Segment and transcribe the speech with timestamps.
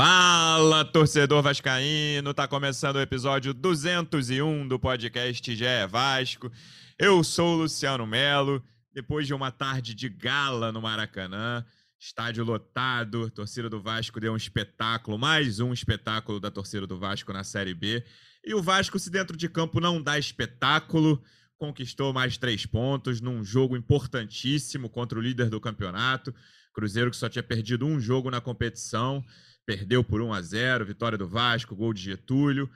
[0.00, 2.32] Fala, torcedor vascaíno!
[2.32, 6.52] Tá começando o episódio 201 do podcast GE Vasco.
[6.96, 8.62] Eu sou o Luciano Melo.
[8.94, 11.66] Depois de uma tarde de gala no Maracanã,
[11.98, 17.32] estádio lotado, torcida do Vasco deu um espetáculo, mais um espetáculo da torcida do Vasco
[17.32, 18.04] na Série B.
[18.44, 21.20] E o Vasco, se dentro de campo não dá espetáculo,
[21.56, 26.32] conquistou mais três pontos num jogo importantíssimo contra o líder do campeonato.
[26.72, 29.24] Cruzeiro que só tinha perdido um jogo na competição
[29.68, 32.70] perdeu por 1 a 0 vitória do Vasco, gol de Getúlio.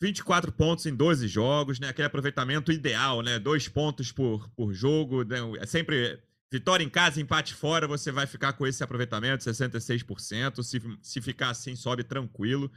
[0.00, 1.88] 24 pontos em 12 jogos, né?
[1.88, 3.36] Aquele aproveitamento ideal, né?
[3.36, 5.24] Dois pontos por, por jogo.
[5.24, 5.38] Né?
[5.58, 10.62] É sempre vitória em casa, empate fora, você vai ficar com esse aproveitamento, 66%.
[10.62, 12.70] Se, se ficar assim, sobe tranquilo.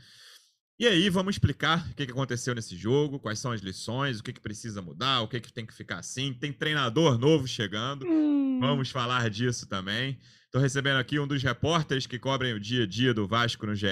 [0.80, 4.34] E aí, vamos explicar o que aconteceu nesse jogo, quais são as lições, o que,
[4.34, 6.34] precisa mudar, o que, tem que ficar assim.
[6.34, 8.58] Tem treinador novo chegando, hum.
[8.60, 10.20] vamos falar disso também.
[10.54, 13.74] Estou recebendo aqui um dos repórteres que cobrem o dia a dia do Vasco no
[13.74, 13.88] GE.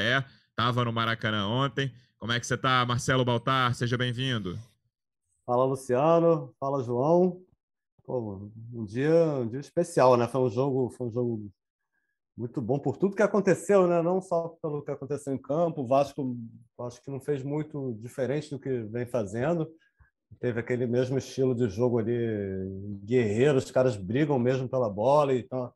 [0.52, 1.92] Estava no Maracanã ontem.
[2.20, 3.74] Como é que você está, Marcelo Baltar?
[3.74, 4.60] Seja bem-vindo.
[5.44, 6.54] Fala, Luciano.
[6.60, 7.42] Fala, João.
[8.04, 10.28] Pô, um dia, um dia especial, né?
[10.28, 11.52] Foi um jogo, foi um jogo
[12.38, 14.00] muito bom por tudo que aconteceu, né?
[14.04, 15.82] Não só pelo que aconteceu em campo.
[15.82, 16.38] O Vasco,
[16.82, 19.68] acho que não fez muito diferente do que vem fazendo.
[20.40, 22.16] Teve aquele mesmo estilo de jogo ali,
[23.04, 25.74] guerreiro, os caras brigam mesmo pela bola, então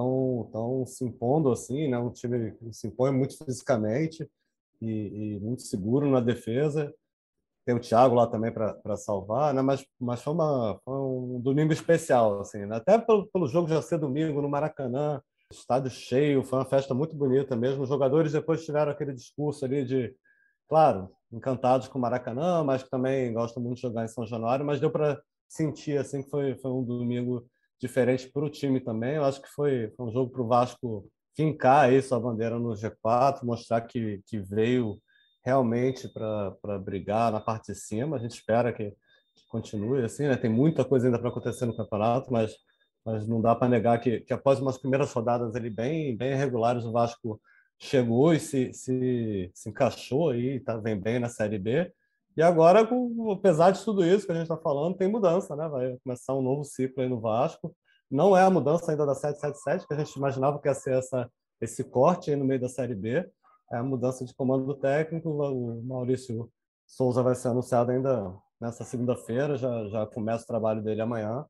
[0.00, 1.98] estão tão se impondo assim, né?
[1.98, 4.28] Um time que se impõe muito fisicamente
[4.80, 6.92] e, e muito seguro na defesa.
[7.64, 9.62] Tem o Thiago lá também para salvar, né?
[9.62, 12.76] Mas, mas foi, uma, foi um domingo especial, assim, né?
[12.76, 17.14] até pelo, pelo jogo já ser domingo no Maracanã, estádio cheio, foi uma festa muito
[17.14, 17.82] bonita mesmo.
[17.82, 20.14] Os jogadores depois tiveram aquele discurso ali de,
[20.68, 24.64] claro, encantados com o Maracanã, mas que também gostam muito de jogar em São Januário,
[24.64, 27.44] mas deu para sentir assim que foi, foi um domingo
[27.80, 29.16] diferente para o time também.
[29.16, 32.74] Eu acho que foi, foi um jogo para o Vasco fincar aí sua bandeira no
[32.74, 35.00] G4, mostrar que, que veio
[35.42, 38.16] realmente para brigar na parte de cima.
[38.16, 38.90] A gente espera que,
[39.34, 40.36] que continue assim, né?
[40.36, 42.54] Tem muita coisa ainda para acontecer no campeonato, mas,
[43.04, 46.84] mas não dá para negar que, que após umas primeiras rodadas ali bem, bem regulares,
[46.84, 47.40] o Vasco
[47.78, 51.90] chegou e se, se, se encaixou aí, está vem bem na Série B.
[52.36, 52.88] E agora,
[53.32, 55.68] apesar de tudo isso que a gente está falando, tem mudança, né?
[55.68, 57.74] Vai começar um novo ciclo aí no Vasco.
[58.10, 61.30] Não é a mudança ainda da 777, que a gente imaginava que ia ser essa,
[61.60, 63.28] esse corte aí no meio da Série B.
[63.72, 65.28] É a mudança de comando técnico.
[65.28, 66.50] O Maurício
[66.86, 71.44] Souza vai ser anunciado ainda nessa segunda-feira, já, já começa o trabalho dele amanhã.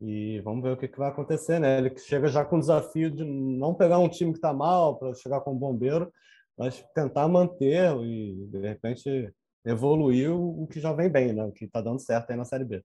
[0.00, 1.78] E vamos ver o que, que vai acontecer, né?
[1.78, 5.12] Ele chega já com o desafio de não pegar um time que está mal para
[5.14, 6.12] chegar com um bombeiro,
[6.56, 9.32] mas tentar manter e, de repente,
[9.64, 11.44] evoluir o que já vem bem, né?
[11.44, 12.82] O que está dando certo aí na Série B.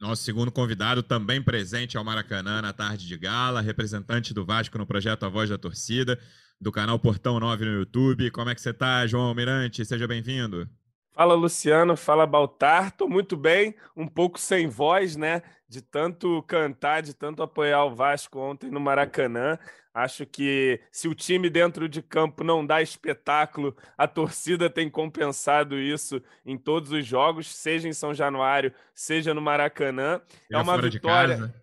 [0.00, 4.84] Nosso segundo convidado, também presente ao Maracanã na tarde de gala, representante do Vasco no
[4.84, 6.18] projeto A Voz da Torcida,
[6.60, 8.30] do canal Portão 9 no YouTube.
[8.32, 9.84] Como é que você está, João Almirante?
[9.84, 10.68] Seja bem-vindo.
[11.12, 11.96] Fala, Luciano.
[11.96, 12.90] Fala, Baltar.
[12.92, 15.42] Tô muito bem, um pouco sem voz, né?
[15.68, 19.58] De tanto cantar, de tanto apoiar o Vasco ontem no Maracanã.
[19.94, 25.78] Acho que se o time dentro de campo não dá espetáculo, a torcida tem compensado
[25.78, 30.20] isso em todos os jogos, seja em São Januário, seja no Maracanã.
[30.50, 31.54] É, é uma vitória.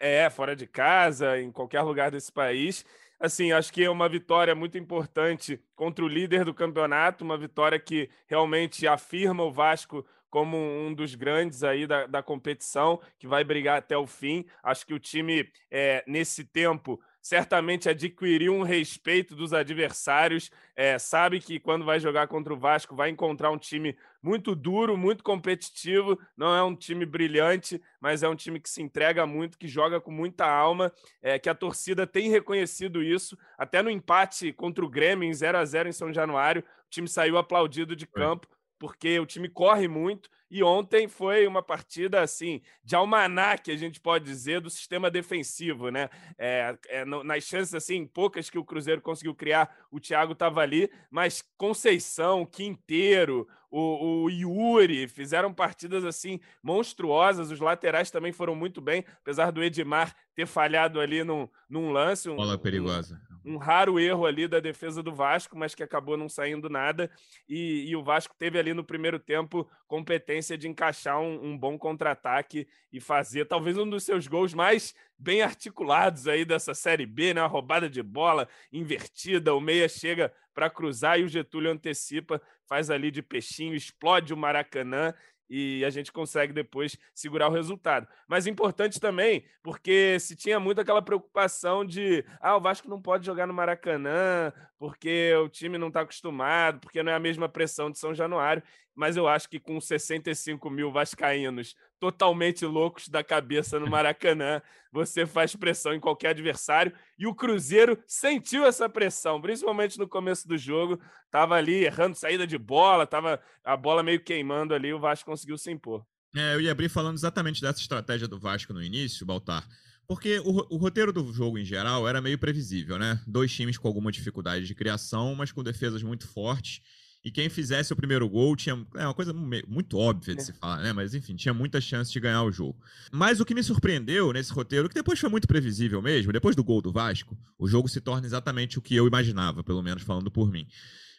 [0.00, 2.84] É, fora de casa, em qualquer lugar desse país.
[3.18, 7.78] Assim, acho que é uma vitória muito importante contra o líder do campeonato, uma vitória
[7.78, 13.42] que realmente afirma o Vasco como um dos grandes aí da, da competição, que vai
[13.42, 14.44] brigar até o fim.
[14.62, 21.40] Acho que o time, é, nesse tempo, certamente adquiriu um respeito dos adversários, é, sabe
[21.40, 26.16] que quando vai jogar contra o Vasco vai encontrar um time muito duro, muito competitivo,
[26.36, 30.00] não é um time brilhante, mas é um time que se entrega muito, que joga
[30.00, 34.88] com muita alma, é, que a torcida tem reconhecido isso, até no empate contra o
[34.88, 38.46] Grêmio em 0 a 0 em São Januário, o time saiu aplaudido de campo,
[38.78, 44.00] porque o time corre muito e ontem foi uma partida assim de almanac, a gente
[44.00, 46.08] pode dizer, do sistema defensivo, né?
[46.38, 50.90] É, é, nas chances assim poucas que o Cruzeiro conseguiu criar, o Thiago estava ali,
[51.10, 57.50] mas Conceição, Quinteiro, o, o, Yuri fizeram partidas assim monstruosas.
[57.50, 62.28] Os laterais também foram muito bem, apesar do Edmar ter falhado ali num, num lance.
[62.28, 63.20] Um, Bola perigosa.
[63.44, 67.10] Um, um, raro erro ali da defesa do Vasco, mas que acabou não saindo nada.
[67.48, 71.78] E, e o Vasco teve ali no primeiro tempo competência de encaixar um, um bom
[71.78, 77.34] contra-ataque e fazer talvez um dos seus gols mais bem articulados aí dessa Série B,
[77.34, 77.42] né?
[77.42, 82.90] Uma roubada de bola invertida, o meia chega para cruzar e o Getúlio antecipa, faz
[82.90, 85.14] ali de peixinho, explode o Maracanã
[85.48, 88.06] e a gente consegue depois segurar o resultado.
[88.26, 93.24] Mas importante também, porque se tinha muito aquela preocupação de ah, o Vasco não pode
[93.24, 97.90] jogar no Maracanã, porque o time não está acostumado, porque não é a mesma pressão
[97.90, 98.62] de São Januário.
[98.94, 105.26] Mas eu acho que com 65 mil vascaínos totalmente loucos da cabeça no Maracanã, você
[105.26, 106.92] faz pressão em qualquer adversário.
[107.18, 110.98] E o Cruzeiro sentiu essa pressão, principalmente no começo do jogo.
[111.30, 115.58] Tava ali errando saída de bola, tava a bola meio queimando ali, o Vasco conseguiu
[115.58, 116.02] se impor.
[116.34, 119.66] É, eu ia abrir falando exatamente dessa estratégia do Vasco no início, Baltar.
[120.06, 123.20] Porque o, o, roteiro do jogo em geral era meio previsível, né?
[123.26, 126.80] Dois times com alguma dificuldade de criação, mas com defesas muito fortes.
[127.24, 128.86] E quem fizesse o primeiro gol tinha.
[128.94, 130.44] É uma coisa muito óbvia de é.
[130.44, 130.92] se falar, né?
[130.92, 132.80] Mas enfim, tinha muita chance de ganhar o jogo.
[133.10, 136.62] Mas o que me surpreendeu nesse roteiro, que depois foi muito previsível mesmo, depois do
[136.62, 140.30] gol do Vasco, o jogo se torna exatamente o que eu imaginava, pelo menos falando
[140.30, 140.68] por mim.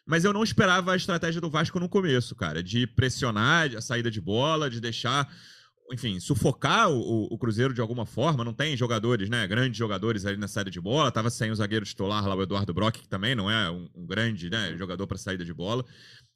[0.06, 4.10] Mas eu não esperava a estratégia do Vasco no começo, cara, de pressionar a saída
[4.10, 5.30] de bola, de deixar
[5.92, 8.44] enfim, sufocar o, o, Cruzeiro de alguma forma.
[8.44, 9.48] Não tem jogadores, né?
[9.48, 11.12] Grandes jogadores ali na saída de bola.
[11.12, 14.06] Tava sem o zagueiro titular lá, o Eduardo Brock, que também não é um, um
[14.06, 15.86] grande né, jogador para saída de bola.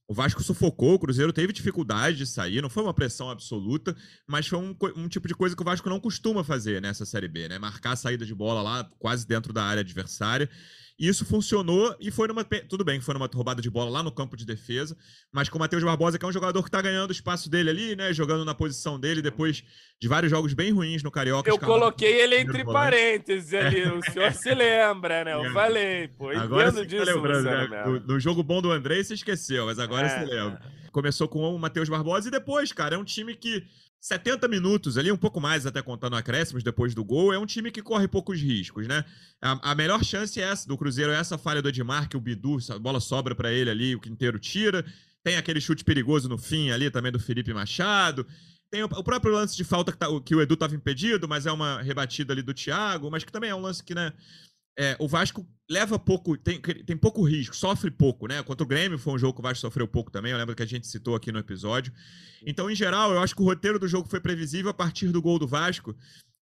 [0.07, 3.95] O Vasco sufocou, o Cruzeiro teve dificuldade de sair, não foi uma pressão absoluta,
[4.27, 7.29] mas foi um, um, tipo de coisa que o Vasco não costuma fazer nessa Série
[7.29, 7.57] B, né?
[7.57, 10.49] Marcar a saída de bola lá quase dentro da área adversária
[11.07, 12.43] isso funcionou e foi numa.
[12.43, 14.95] Tudo bem, foi numa roubada de bola lá no campo de defesa,
[15.31, 17.71] mas com o Matheus Barbosa, que é um jogador que tá ganhando o espaço dele
[17.71, 18.13] ali, né?
[18.13, 19.63] Jogando na posição dele depois
[19.99, 21.49] de vários jogos bem ruins no Carioca.
[21.49, 25.33] Eu coloquei ele entre parênteses ali, o senhor se lembra, né?
[25.33, 27.03] Eu falei, pô, agora você disso.
[27.03, 27.83] Lembrando, né?
[27.85, 30.61] no, no, jogo bom do André você esqueceu, mas agora é, você lembra.
[30.91, 33.65] Começou com o Matheus Barbosa e depois, cara, é um time que
[34.01, 37.69] 70 minutos ali, um pouco mais até contando acréscimos depois do gol, é um time
[37.69, 39.05] que corre poucos riscos, né?
[39.39, 42.19] A, a melhor chance é essa do Cruzeiro, é essa falha do Edmar, que o
[42.19, 44.83] Bidu, a bola sobra para ele ali, o Quinteiro tira.
[45.23, 48.25] Tem aquele chute perigoso no fim ali também do Felipe Machado.
[48.71, 51.45] Tem o, o próprio lance de falta que, tá, que o Edu estava impedido, mas
[51.45, 54.11] é uma rebatida ali do Thiago, mas que também é um lance que, né?
[54.77, 58.41] É, o Vasco leva pouco, tem, tem pouco risco, sofre pouco, né?
[58.43, 60.63] Contra o Grêmio foi um jogo que o Vasco sofreu pouco também, eu lembro que
[60.63, 61.93] a gente citou aqui no episódio.
[62.45, 65.21] Então, em geral, eu acho que o roteiro do jogo foi previsível a partir do
[65.21, 65.95] gol do Vasco,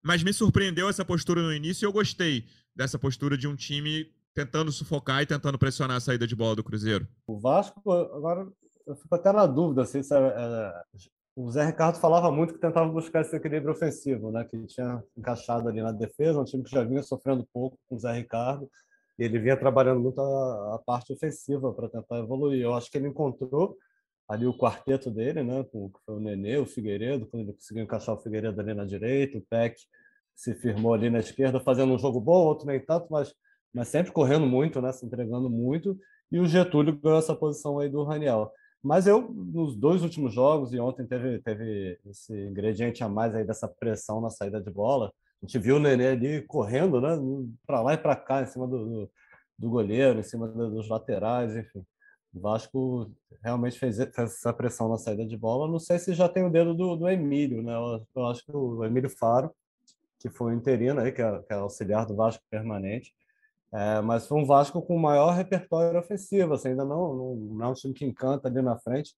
[0.04, 2.46] mas me surpreendeu essa postura no início e eu gostei
[2.76, 6.64] dessa postura de um time tentando sufocar e tentando pressionar a saída de bola do
[6.64, 7.08] Cruzeiro.
[7.28, 8.48] O Vasco, agora
[8.88, 10.74] eu fico até na dúvida se é, é,
[11.36, 14.44] o Zé Ricardo falava muito que tentava buscar esse equilíbrio ofensivo, né?
[14.44, 18.00] Que tinha encaixado ali na defesa, um time que já vinha sofrendo pouco com o
[18.00, 18.70] Zé Ricardo,
[19.18, 22.62] e ele vinha trabalhando muito a, a parte ofensiva para tentar evoluir.
[22.62, 23.78] Eu acho que ele encontrou
[24.28, 25.64] ali o quarteto dele, né?
[25.72, 29.42] Com, o Nenê, o Figueiredo, quando ele conseguiu encaixar o Figueiredo ali na direita, o
[29.42, 29.76] Peck
[30.36, 33.34] se firmou ali na esquerda, fazendo um jogo bom, outro nem tanto, mas,
[33.74, 34.92] mas sempre correndo muito, né?
[34.92, 35.98] Se entregando muito.
[36.32, 38.52] E o Getúlio ganhou essa posição aí do Raniel.
[38.82, 43.44] Mas eu, nos dois últimos jogos, e ontem teve, teve esse ingrediente a mais aí
[43.44, 45.12] dessa pressão na saída de bola,
[45.42, 47.10] a gente viu o Nenê ali correndo, né,
[47.66, 49.12] para lá e para cá, em cima do, do,
[49.58, 51.86] do, goleiro, em cima dos laterais, enfim.
[52.34, 53.12] O Vasco
[53.42, 55.72] realmente fez, essa pressão na saída de bola.
[55.72, 57.74] Não sei se já tem o dedo do, do Emílio, né?
[57.74, 59.52] Eu, eu, acho que o Emílio Faro,
[60.20, 63.14] que foi o interino aí, que é, que é auxiliar do Vasco permanente,
[63.72, 67.70] é, mas foi um Vasco com maior repertório ofensivo, assim, ainda não, não, não, é
[67.70, 69.14] um time que encanta ali na frente,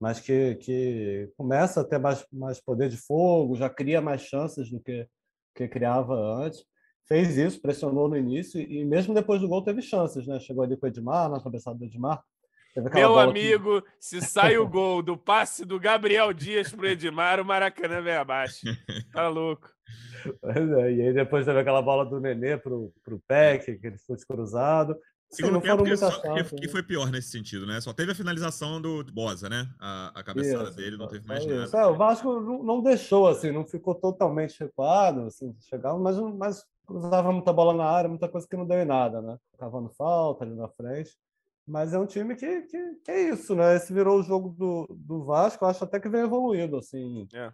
[0.00, 4.70] mas que, que começa a ter mais, mais poder de fogo, já cria mais chances
[4.70, 5.06] do que,
[5.54, 6.64] que criava antes.
[7.06, 10.38] Fez isso, pressionou no início e mesmo depois do gol teve chances, né?
[10.38, 12.22] Chegou ali com o Edmar, na cabeçada do Edmar.
[12.94, 13.88] Meu amigo, que...
[13.98, 18.14] se sai o gol do passe do Gabriel Dias para o Edmar, o Maracanã vem
[18.14, 18.60] abaixo.
[19.12, 19.68] Tá louco.
[20.42, 24.16] É, e aí depois teve aquela bola do Nenê pro, pro Peck, que ele foi
[24.18, 24.96] cruzado.
[25.30, 26.68] Segundo tempo que, só, que, que, né?
[26.68, 27.80] foi pior nesse sentido, né?
[27.80, 29.68] Só teve a finalização do Bosa, né?
[29.78, 31.78] A, a cabeçada isso, dele, não teve mais nada.
[31.78, 36.64] É, o Vasco não, não, deixou, assim, não ficou totalmente recuado, assim, chegava, mas, mas
[36.84, 39.38] cruzava muita bola na área, muita coisa que não deu em nada, né?
[39.56, 41.16] Cavando falta ali na frente.
[41.64, 43.76] Mas é um time que, que, que, é isso, né?
[43.76, 47.28] Esse virou o jogo do, do Vasco, acho até que vem evoluindo, assim.
[47.32, 47.52] É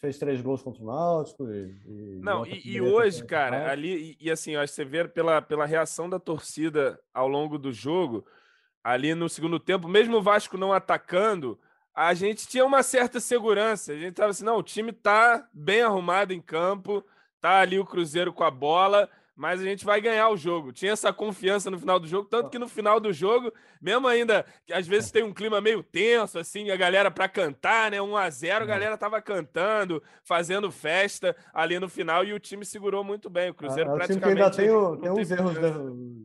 [0.00, 1.48] fez três gols contra o Náutico.
[1.48, 5.40] E, e não, e, e hoje, cara, ali, e, e assim, ó, você vê pela,
[5.40, 8.26] pela reação da torcida ao longo do jogo,
[8.82, 11.58] ali no segundo tempo, mesmo o Vasco não atacando,
[11.94, 13.92] a gente tinha uma certa segurança.
[13.92, 17.04] A gente tava assim, não, o time tá bem arrumado em campo,
[17.40, 20.72] tá ali o Cruzeiro com a bola mas a gente vai ganhar o jogo.
[20.72, 24.44] Tinha essa confiança no final do jogo, tanto que no final do jogo, mesmo ainda,
[24.66, 28.00] que às vezes tem um clima meio tenso, assim, a galera para cantar, né?
[28.00, 28.66] 1 a 0 a uhum.
[28.66, 33.50] galera tava cantando, fazendo festa ali no final e o time segurou muito bem.
[33.50, 34.42] O Cruzeiro é, é praticamente.
[34.42, 35.56] ainda tem, o, tem uns erros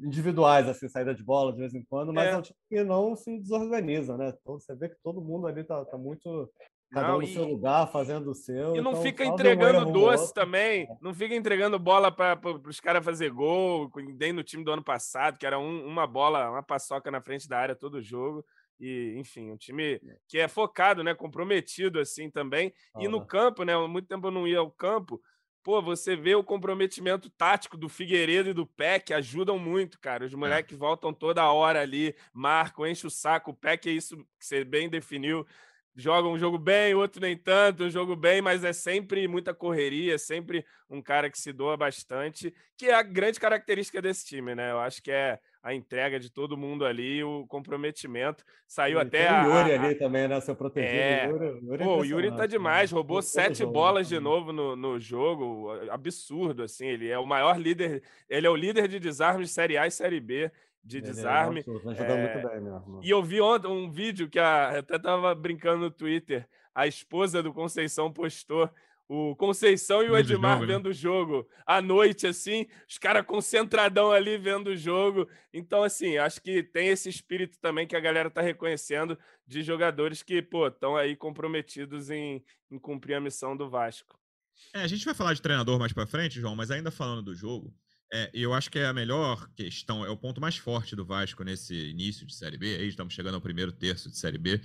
[0.04, 2.84] individuais, assim, saída de bola de vez em quando, mas é, é um time que
[2.84, 4.34] não se desorganiza, né?
[4.42, 6.50] Então, você vê que todo mundo ali tá, tá muito
[6.92, 8.76] Cada não, um no seu lugar, fazendo o seu.
[8.76, 10.84] E não então, fica entregando doce também.
[10.84, 10.88] É.
[11.02, 15.38] Não fica entregando bola para os caras fazer gol, nem no time do ano passado,
[15.38, 18.46] que era um, uma bola, uma paçoca na frente da área todo jogo.
[18.80, 20.00] E, enfim, um time é.
[20.28, 21.14] que é focado, né?
[21.14, 22.74] Comprometido assim também.
[22.96, 23.76] Ah, e no campo, né?
[23.88, 25.22] Muito tempo eu não ia ao campo.
[25.64, 30.26] Pô, você vê o comprometimento tático do Figueiredo e do Peck ajudam muito, cara.
[30.26, 30.80] Os moleques é.
[30.80, 33.52] voltam toda hora ali, marcam, enche o saco.
[33.52, 35.46] O Peck é isso que você bem definiu
[35.98, 40.14] joga um jogo bem, outro nem tanto, um jogo bem, mas é sempre muita correria,
[40.14, 44.54] é sempre um cara que se doa bastante, que é a grande característica desse time,
[44.54, 44.72] né?
[44.72, 48.42] Eu acho que é a entrega de todo mundo ali, o comprometimento.
[48.66, 49.46] Saiu e até a.
[49.46, 50.40] O Yuri ali também, né?
[50.40, 50.94] Seu protegido.
[50.94, 51.28] É...
[51.28, 52.96] Yuri, Yuri é Pô, o Yuri tá demais, né?
[52.96, 55.74] roubou sete jogo, bolas de novo no, no jogo.
[55.90, 56.88] Absurdo, assim.
[56.88, 59.92] Ele é o maior líder, ele é o líder de desarmes de Série A e
[59.92, 60.50] Série B
[60.82, 61.66] de ele é desarme.
[61.98, 62.42] É, é...
[62.42, 66.48] Bem, e eu vi ontem um vídeo que a, eu até tava brincando no Twitter.
[66.74, 68.70] A esposa do Conceição postou
[69.08, 70.66] o Conceição e o Edmar né?
[70.66, 75.28] vendo o jogo à noite, assim, os caras concentradão ali vendo o jogo.
[75.54, 80.22] Então, assim, acho que tem esse espírito também que a galera tá reconhecendo de jogadores
[80.22, 84.20] que, pô, estão aí comprometidos em, em cumprir a missão do Vasco.
[84.74, 87.36] É, a gente vai falar de treinador mais para frente, João, mas ainda falando do
[87.36, 87.74] jogo,
[88.12, 91.44] é, eu acho que é a melhor questão, é o ponto mais forte do Vasco
[91.44, 92.76] nesse início de Série B.
[92.76, 94.62] Aí estamos chegando ao primeiro terço de Série B.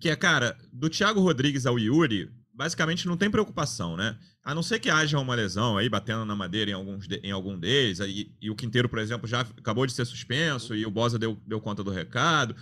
[0.00, 4.18] Que é, cara, do Thiago Rodrigues ao Yuri, basicamente não tem preocupação, né?
[4.42, 7.30] A não ser que haja uma lesão aí batendo na madeira em, alguns de, em
[7.30, 8.00] algum deles.
[8.00, 11.40] Aí, e o Quinteiro, por exemplo, já acabou de ser suspenso e o Bosa deu,
[11.46, 12.56] deu conta do recado.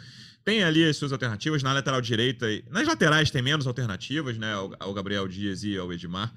[0.45, 1.62] Tem ali as suas alternativas.
[1.62, 4.53] Na lateral direita, nas laterais tem menos alternativas, né?
[4.79, 6.31] Ao, Gabriel Dias e ao Edmar.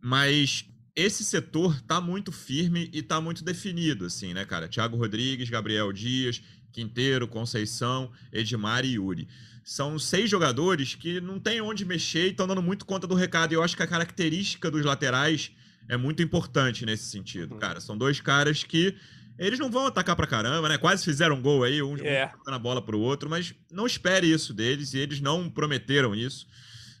[0.00, 4.68] Mas esse setor tá muito firme e tá muito definido, assim, né, cara?
[4.68, 6.40] Thiago Rodrigues, Gabriel Dias,
[6.76, 9.26] Quinteiro, Conceição, Edmar e Yuri.
[9.64, 13.52] São seis jogadores que não tem onde mexer e estão dando muito conta do recado.
[13.52, 15.50] E eu acho que a característica dos laterais
[15.88, 17.58] é muito importante nesse sentido, uhum.
[17.58, 17.80] cara.
[17.80, 18.94] São dois caras que
[19.38, 20.76] eles não vão atacar pra caramba, né?
[20.76, 22.30] Quase fizeram um gol aí, um é.
[22.46, 26.46] a bola pro outro, mas não espere isso deles e eles não prometeram isso.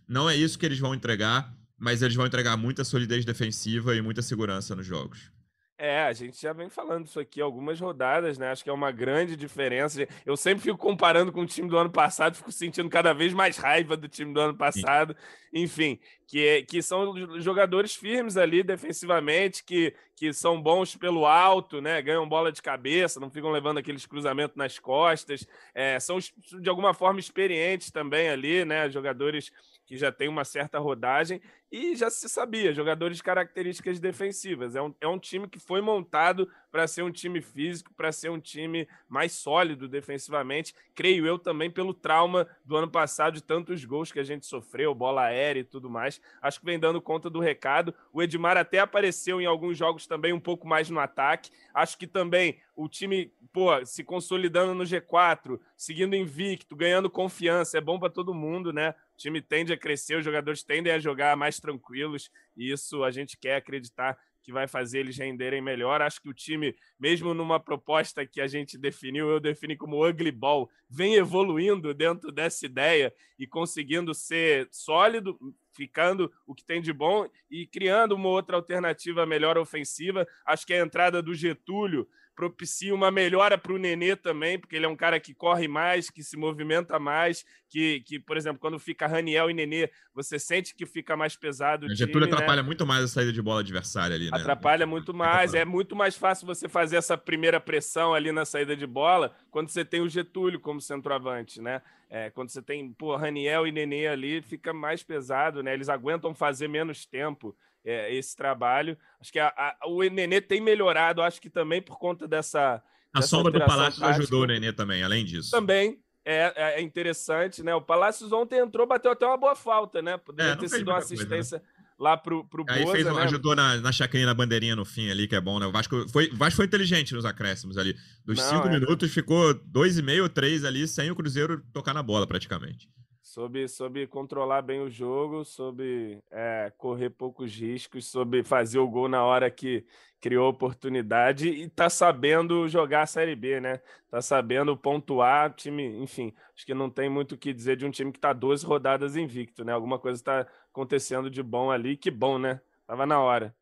[0.08, 4.00] Não é isso que eles vão entregar mas eles vão entregar muita solidez defensiva e
[4.00, 5.30] muita segurança nos jogos.
[5.78, 8.50] É, a gente já vem falando isso aqui algumas rodadas, né?
[8.50, 10.08] Acho que é uma grande diferença.
[10.24, 13.58] Eu sempre fico comparando com o time do ano passado, fico sentindo cada vez mais
[13.58, 15.14] raiva do time do ano passado.
[15.14, 15.62] Sim.
[15.62, 22.00] Enfim, que, que são jogadores firmes ali defensivamente, que, que são bons pelo alto, né?
[22.00, 25.46] Ganham bola de cabeça, não ficam levando aqueles cruzamentos nas costas.
[25.74, 28.88] É, são de alguma forma experientes também ali, né?
[28.88, 29.52] Jogadores
[29.86, 31.40] que já tem uma certa rodagem
[31.70, 34.76] e já se sabia, jogadores de características defensivas.
[34.76, 38.30] É um, é um time que foi montado para ser um time físico, para ser
[38.30, 40.74] um time mais sólido defensivamente.
[40.94, 44.94] Creio eu também pelo trauma do ano passado de tantos gols que a gente sofreu,
[44.94, 46.20] bola aérea e tudo mais.
[46.40, 47.94] Acho que vem dando conta do recado.
[48.12, 51.50] O Edmar até apareceu em alguns jogos também um pouco mais no ataque.
[51.74, 57.80] Acho que também o time, pô, se consolidando no G4, seguindo invicto, ganhando confiança, é
[57.80, 58.94] bom para todo mundo, né?
[59.16, 63.10] O time tende a crescer, os jogadores tendem a jogar mais tranquilos, e isso a
[63.10, 66.02] gente quer acreditar que vai fazer eles renderem melhor.
[66.02, 70.30] Acho que o time, mesmo numa proposta que a gente definiu, eu defini como ugly
[70.30, 75.36] ball, vem evoluindo dentro dessa ideia e conseguindo ser sólido,
[75.74, 80.28] ficando o que tem de bom e criando uma outra alternativa melhor ofensiva.
[80.44, 84.84] Acho que a entrada do Getúlio propicia uma melhora para o Nenê também, porque ele
[84.84, 88.78] é um cara que corre mais, que se movimenta mais, que, que por exemplo, quando
[88.78, 91.86] fica Raniel e Nenê, você sente que fica mais pesado.
[91.86, 92.34] O Getúlio né?
[92.34, 94.36] atrapalha muito mais a saída de bola adversária ali, né?
[94.36, 95.54] Atrapalha muito mais.
[95.54, 99.70] É muito mais fácil você fazer essa primeira pressão ali na saída de bola quando
[99.70, 101.80] você tem o Getúlio como centroavante, né?
[102.10, 105.72] É, quando você tem pô, Raniel e Nenê ali, fica mais pesado, né?
[105.72, 108.98] Eles aguentam fazer menos tempo é, esse trabalho.
[109.20, 112.82] Acho que a, a, o Nenê tem melhorado, acho que também por conta dessa.
[113.14, 114.20] A dessa sombra do Palácio tática.
[114.20, 115.50] ajudou o Nenê também, além disso.
[115.52, 116.00] Também.
[116.28, 117.72] É, é, é interessante, né?
[117.72, 120.16] O Palácios ontem entrou, bateu até uma boa falta, né?
[120.16, 121.60] Poderia é, ter sido uma assistência.
[121.60, 121.86] Coisa, né?
[121.98, 123.22] lá pro, pro Aí Boza, fez, né?
[123.22, 125.66] ajudou na, na chacrinha, na bandeirinha no fim ali, que é bom, né?
[125.66, 127.96] O Vasco foi, Vasco foi inteligente nos acréscimos ali.
[128.24, 128.72] Dos Não, cinco é...
[128.72, 132.88] minutos, ficou dois e meio, três ali, sem o Cruzeiro tocar na bola praticamente
[133.26, 139.08] soube, soube controlar bem o jogo, soube é, correr poucos riscos, soube fazer o gol
[139.08, 139.84] na hora que
[140.20, 143.80] criou oportunidade e tá sabendo jogar a Série B, né?
[144.08, 147.90] Tá sabendo pontuar, time, enfim, acho que não tem muito o que dizer de um
[147.90, 149.72] time que tá 12 rodadas invicto, né?
[149.72, 152.60] Alguma coisa está acontecendo de bom ali, que bom, né?
[152.86, 153.54] Tava na hora.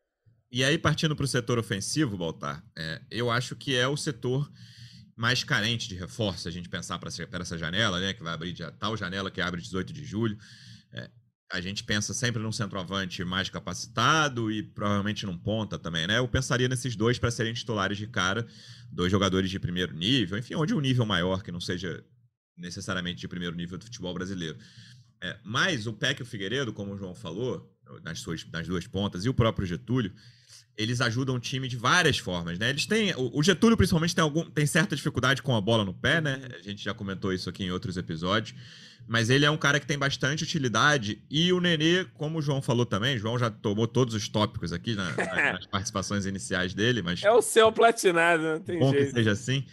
[0.52, 4.48] E aí, partindo para o setor ofensivo, Baltar, é, eu acho que é o setor
[5.16, 8.52] mais carente de reforço, se a gente pensar para essa janela, né, que vai abrir
[8.52, 10.36] de, tal janela que abre 18 de julho.
[10.92, 11.10] É,
[11.52, 16.18] a gente pensa sempre num centroavante mais capacitado e provavelmente num ponta também, né?
[16.18, 18.46] Eu pensaria nesses dois para serem titulares de cara,
[18.90, 22.04] dois jogadores de primeiro nível, enfim, onde um nível maior que não seja
[22.56, 24.58] necessariamente de primeiro nível do futebol brasileiro.
[25.20, 28.86] É, mas o Peck e o Figueiredo, como o João falou, nas, suas, nas duas
[28.86, 30.12] pontas, e o próprio Getúlio,
[30.76, 32.70] eles ajudam o time de várias formas, né?
[32.70, 33.14] Eles têm.
[33.16, 36.48] O Getúlio, principalmente, tem, algum, tem certa dificuldade com a bola no pé, né?
[36.58, 38.54] A gente já comentou isso aqui em outros episódios.
[39.06, 41.22] Mas ele é um cara que tem bastante utilidade.
[41.30, 44.94] E o Nenê, como o João falou também, João já tomou todos os tópicos aqui
[44.94, 45.10] na,
[45.52, 47.22] nas participações iniciais dele, mas.
[47.22, 49.08] É o seu platinado, não tem bom jeito.
[49.08, 49.64] que seja assim.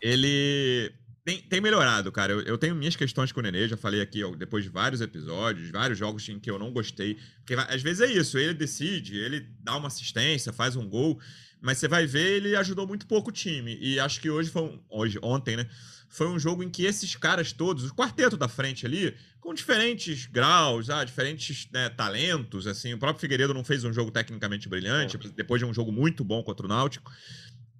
[0.00, 0.92] Ele
[1.28, 2.32] tem, tem melhorado, cara.
[2.32, 5.02] Eu, eu, tenho minhas questões com o Nenê, já falei aqui ó, depois de vários
[5.02, 7.18] episódios, vários jogos em que eu não gostei.
[7.44, 11.20] Porque às vezes é isso, ele decide, ele dá uma assistência, faz um gol,
[11.60, 13.76] mas você vai ver, ele ajudou muito pouco o time.
[13.78, 15.68] E acho que hoje foi um, hoje, ontem, né?
[16.08, 20.24] Foi um jogo em que esses caras todos, o quarteto da frente ali, com diferentes
[20.24, 25.18] graus, ah, diferentes né, talentos, assim, o próprio Figueiredo não fez um jogo tecnicamente brilhante,
[25.36, 27.12] depois de um jogo muito bom contra o Náutico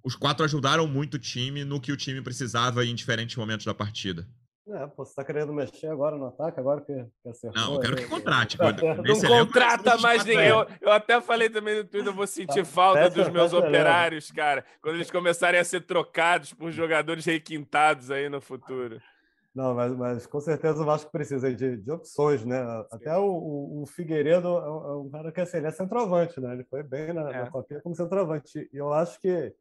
[0.03, 3.73] os quatro ajudaram muito o time no que o time precisava em diferentes momentos da
[3.73, 4.27] partida.
[4.71, 7.59] É, pô, você tá querendo mexer agora no ataque, agora que, que acertou.
[7.59, 8.57] Não, eu quero que contrate.
[8.57, 10.47] não contrata mais ninguém.
[10.47, 14.29] Eu, eu, até falei também no Twitter, eu vou sentir tá, falta dos meus operários,
[14.31, 19.01] cara, quando eles começarem a ser trocados por jogadores requintados aí no futuro.
[19.55, 22.63] Não, mas, mas com certeza o Vasco precisa de, de opções, né?
[22.63, 22.87] Sim.
[22.91, 26.53] Até o, o, Figueiredo é um, é cara que assim, ele é centroavante, né?
[26.53, 27.41] Ele foi bem na, é.
[27.41, 28.69] na copinha como centroavante.
[28.71, 29.53] E eu acho que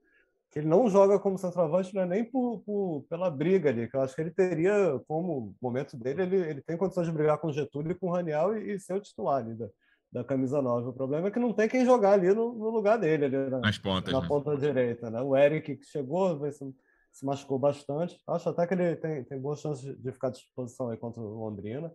[0.58, 4.00] ele não joga como centroavante não é nem por, por, pela briga ali, que eu
[4.00, 7.52] acho que ele teria, como momento dele, ele, ele tem condições de brigar com o
[7.52, 9.68] Getúlio e com o Raniel e, e ser o titular ali da,
[10.10, 10.88] da camisa 9.
[10.88, 13.60] O problema é que não tem quem jogar ali no, no lugar dele, ali na,
[13.60, 14.26] Nas pontas, na né?
[14.26, 15.10] ponta direita.
[15.10, 15.20] Né?
[15.22, 16.74] O Eric, que chegou, se,
[17.12, 18.20] se machucou bastante.
[18.26, 21.38] Acho até que ele tem, tem boas chances de ficar à disposição aí contra o
[21.38, 21.92] Londrina.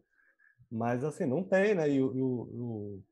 [0.72, 1.89] Mas, assim, não tem, né?
[1.89, 3.03] E, o, o,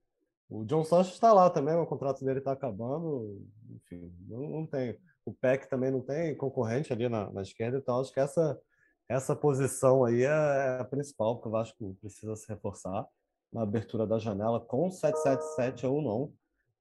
[0.50, 3.46] o John Santos está lá também, o contrato dele está acabando.
[3.70, 8.00] Enfim, não, não tem o PEC também não tem concorrente ali na, na esquerda, então
[8.00, 8.60] acho que essa,
[9.08, 13.08] essa posição aí é a principal, porque o Vasco precisa se reforçar
[13.52, 16.34] na abertura da janela com 777 ou não,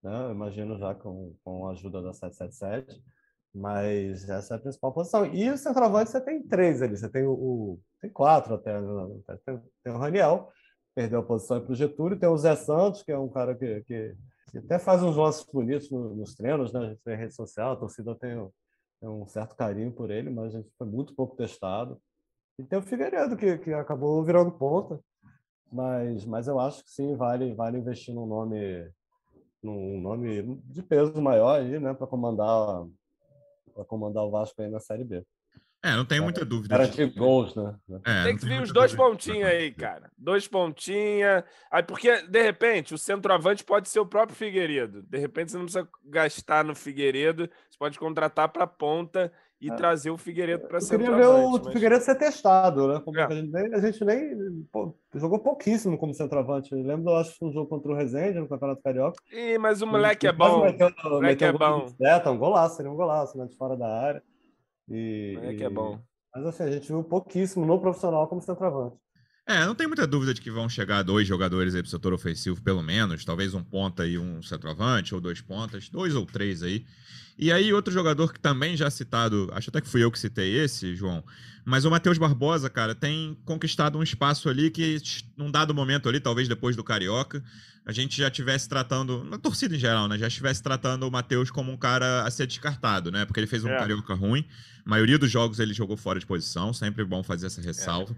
[0.03, 0.27] né?
[0.27, 3.03] Eu imagino já com, com a ajuda da 777,
[3.55, 5.27] mas essa é a principal posição.
[5.27, 9.21] E o centroavante você tem três ali, você tem o, o tem quatro até, né?
[9.45, 10.51] tem, tem o Raniel,
[10.95, 13.83] perdeu a posição para o Getúlio, tem o Zé Santos, que é um cara que,
[13.83, 14.17] que
[14.59, 16.81] até faz uns lances bonitos nos treinos, né?
[16.81, 18.37] A gente tem rede social, a torcida tem,
[19.01, 22.01] tem, um certo carinho por ele, mas a gente foi muito pouco testado.
[22.59, 25.01] E tem o Figueiredo, que, que acabou virando ponta,
[25.73, 28.91] mas, mas eu acho que sim, vale, vale investir num nome,
[29.63, 31.95] num nome de peso maior aí, né?
[31.95, 32.87] Para comandar,
[33.87, 35.25] comandar o Vasco aí na Série B.
[35.83, 36.77] É, não tem muita dúvida.
[36.77, 37.19] Garantir de...
[37.19, 37.75] gols, né?
[38.05, 40.11] É, tem que vir os dois pontinhos aí, cara.
[40.17, 41.43] Dois pontinhos.
[41.71, 45.03] Aí, porque, de repente, o centroavante pode ser o próprio Figueiredo.
[45.03, 49.75] De repente, você não precisa gastar no Figueiredo, você pode contratar para ponta e é.
[49.75, 51.23] trazer o Figueiredo para centroavante.
[51.23, 51.73] Eu queria ver o mas...
[51.73, 53.03] Figueiredo ser testado, né?
[53.17, 53.23] É.
[53.23, 56.73] A gente nem, a gente nem pô, jogou pouquíssimo como centroavante.
[56.73, 59.19] Eu lembro, eu acho que um jogo contra o Rezende no Campeonato Carioca.
[59.33, 60.63] Ih, mas o moleque é bom.
[60.63, 61.87] Meteu, o moleque é bom.
[61.99, 63.47] Beta, um golaço, seria um golaço, né?
[63.47, 64.23] De fora da área.
[64.91, 65.99] E, é que é bom.
[66.35, 68.97] Mas assim, a gente viu pouquíssimo no profissional como centroavante.
[69.51, 72.63] É, não tem muita dúvida de que vão chegar dois jogadores aí pro setor ofensivo,
[72.63, 73.25] pelo menos.
[73.25, 76.87] Talvez um ponta e um centroavante, ou dois pontas, dois ou três aí.
[77.37, 80.57] E aí, outro jogador que também já citado, acho até que fui eu que citei
[80.57, 81.25] esse, João,
[81.65, 84.99] mas o Matheus Barbosa, cara, tem conquistado um espaço ali que,
[85.37, 87.43] num dado momento ali, talvez depois do Carioca,
[87.85, 90.17] a gente já estivesse tratando, na torcida em geral, né?
[90.17, 93.25] Já estivesse tratando o Matheus como um cara a ser descartado, né?
[93.25, 93.79] Porque ele fez um é.
[93.79, 94.45] Carioca ruim.
[94.87, 98.13] A maioria dos jogos ele jogou fora de posição, sempre bom fazer essa ressalva.
[98.13, 98.17] É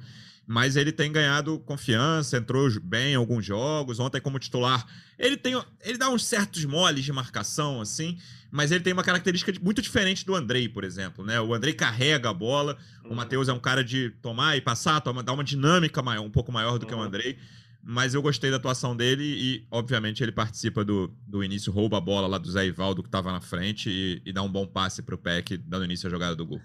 [0.53, 4.87] mas ele tem ganhado confiança, entrou bem em alguns jogos, ontem como titular.
[5.19, 8.19] Ele tem ele dá uns certos moles de marcação assim,
[8.51, 11.41] mas ele tem uma característica muito diferente do Andrei, por exemplo, né?
[11.41, 13.13] O Andrei carrega a bola, uhum.
[13.13, 16.31] o Matheus é um cara de tomar e passar, toma, dá uma dinâmica maior, um
[16.31, 16.89] pouco maior do uhum.
[16.89, 17.05] que o uhum.
[17.05, 17.39] Andrei.
[17.83, 22.01] Mas eu gostei da atuação dele e, obviamente, ele participa do, do início, rouba a
[22.01, 25.03] bola lá do Zé Ivaldo, que estava na frente, e, e dá um bom passe
[25.03, 26.61] para o Peck, dando início à jogada do gol.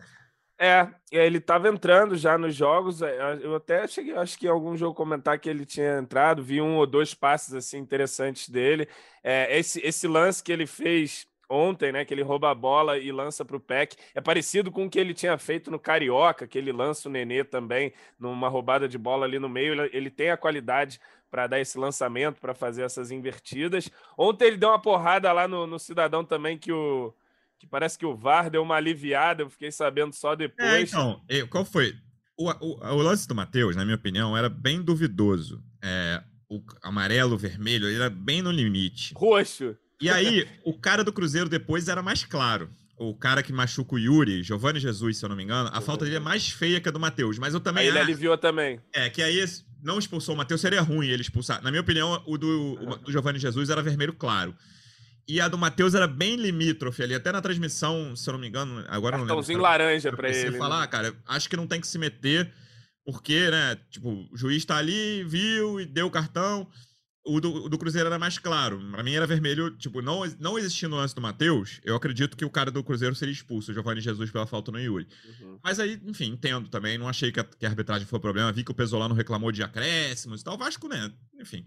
[0.60, 3.02] É, ele estava entrando já nos jogos.
[3.02, 6.62] É, eu até cheguei, acho que em algum jogo comentar que ele tinha entrado, vi
[6.62, 8.88] um ou dois passes assim interessantes dele.
[9.24, 13.12] É, esse, esse lance que ele fez ontem, né, que ele rouba a bola e
[13.12, 16.58] lança para o Peck, é parecido com o que ele tinha feito no Carioca, que
[16.58, 19.74] ele lança o Nenê também numa roubada de bola ali no meio.
[19.74, 23.89] Ele, ele tem a qualidade para dar esse lançamento, para fazer essas invertidas.
[24.17, 27.13] Ontem ele deu uma porrada lá no, no Cidadão também que o
[27.60, 30.67] que parece que o VAR deu uma aliviada, eu fiquei sabendo só depois.
[30.67, 31.96] É, então, qual foi?
[32.38, 35.63] O, o, o lance do Matheus, na minha opinião, era bem duvidoso.
[35.82, 39.13] É, o amarelo, vermelho, ele era bem no limite.
[39.15, 39.76] Roxo.
[40.00, 42.70] E aí, o cara do Cruzeiro depois era mais claro.
[43.00, 46.04] O cara que machuca o Yuri, Giovanni Jesus, se eu não me engano, a falta
[46.06, 47.38] dele é mais feia que a do Matheus.
[47.39, 47.82] Mas eu também.
[47.84, 48.80] Aí ele acho- aliviou também.
[48.93, 49.43] É, que aí
[49.84, 51.62] não expulsou o Matheus, seria ruim ele expulsar.
[51.63, 54.56] Na minha opinião, o do, o do Giovanni Jesus era vermelho claro.
[55.28, 57.13] E a do Matheus era bem limítrofe ali.
[57.13, 59.28] Até na transmissão, se eu não me engano, agora eu não lembro.
[59.28, 60.52] Cartãozinho laranja pra Você ele.
[60.52, 60.58] né?
[60.58, 62.50] falar, cara, acho que não tem que se meter,
[63.06, 66.68] porque, né, tipo, o juiz tá ali, viu e deu o cartão.
[67.30, 68.80] O do, o do Cruzeiro era mais claro.
[68.90, 72.46] Pra mim era vermelho, tipo, não, não existindo o lance do Matheus, eu acredito que
[72.46, 75.06] o cara do Cruzeiro seria expulso, o Giovanni Jesus, pela falta no Yuri.
[75.42, 75.60] Uhum.
[75.62, 76.98] Mas aí, enfim, entendo também.
[76.98, 78.54] Não achei que a, que a arbitragem foi problema.
[78.54, 80.54] Vi que o Pesolano reclamou de acréscimos e tal.
[80.54, 81.12] O Vasco, né?
[81.38, 81.66] Enfim.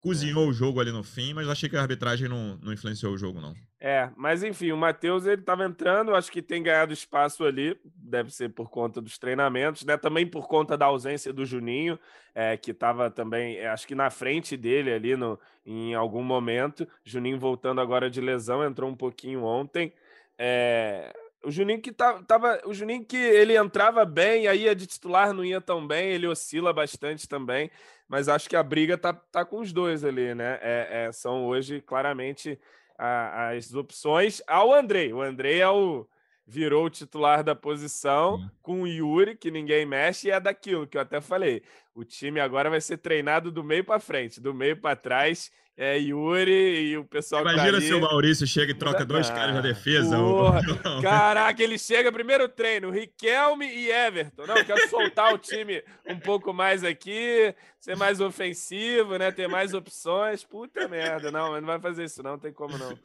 [0.00, 0.48] Cozinhou É.
[0.48, 3.40] o jogo ali no fim, mas achei que a arbitragem não, não influenciou o jogo,
[3.40, 3.54] não.
[3.80, 8.30] É, mas enfim, o Matheus ele estava entrando, acho que tem ganhado espaço ali, deve
[8.32, 9.96] ser por conta dos treinamentos, né?
[9.96, 11.98] Também por conta da ausência do Juninho,
[12.34, 16.88] é, que estava também, é, acho que na frente dele ali no, em algum momento.
[17.04, 19.92] Juninho voltando agora de lesão, entrou um pouquinho ontem.
[20.36, 21.12] É,
[21.44, 25.32] o Juninho que tá, tava, o Juninho que ele entrava bem, aí ia de titular
[25.32, 27.70] não ia tão bem, ele oscila bastante também,
[28.08, 30.58] mas acho que a briga tá, tá com os dois ali, né?
[30.62, 32.58] É, é, são hoje claramente
[32.98, 35.12] a- as opções ao Andrei.
[35.12, 36.06] O Andrei é o
[36.50, 38.50] virou o titular da posição Sim.
[38.62, 41.62] com o Yuri, que ninguém mexe, e é daquilo que eu até falei.
[41.94, 45.50] O time agora vai ser treinado do meio para frente, do meio para trás.
[45.80, 49.04] É Yuri e o pessoal que tá Imagina ali- se o Maurício chega e troca
[49.04, 50.18] dois Ah, caras na defesa.
[50.18, 50.60] o- porra.
[51.00, 54.44] Caraca, ele chega primeiro treino, Riquelme e Everton.
[54.44, 59.30] Não, quero soltar o time um pouco mais aqui, ser mais ofensivo, né?
[59.30, 60.42] Ter mais opções.
[60.42, 62.98] Puta merda, não, mas não vai fazer isso, não, não tem como não.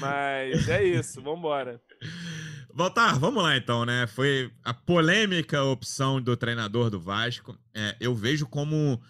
[0.00, 1.80] Mas é isso, vambora.
[2.76, 4.06] Voltar, vamos lá então, né?
[4.06, 7.58] Foi a polêmica opção do treinador do Vasco.
[7.74, 9.00] É, eu vejo como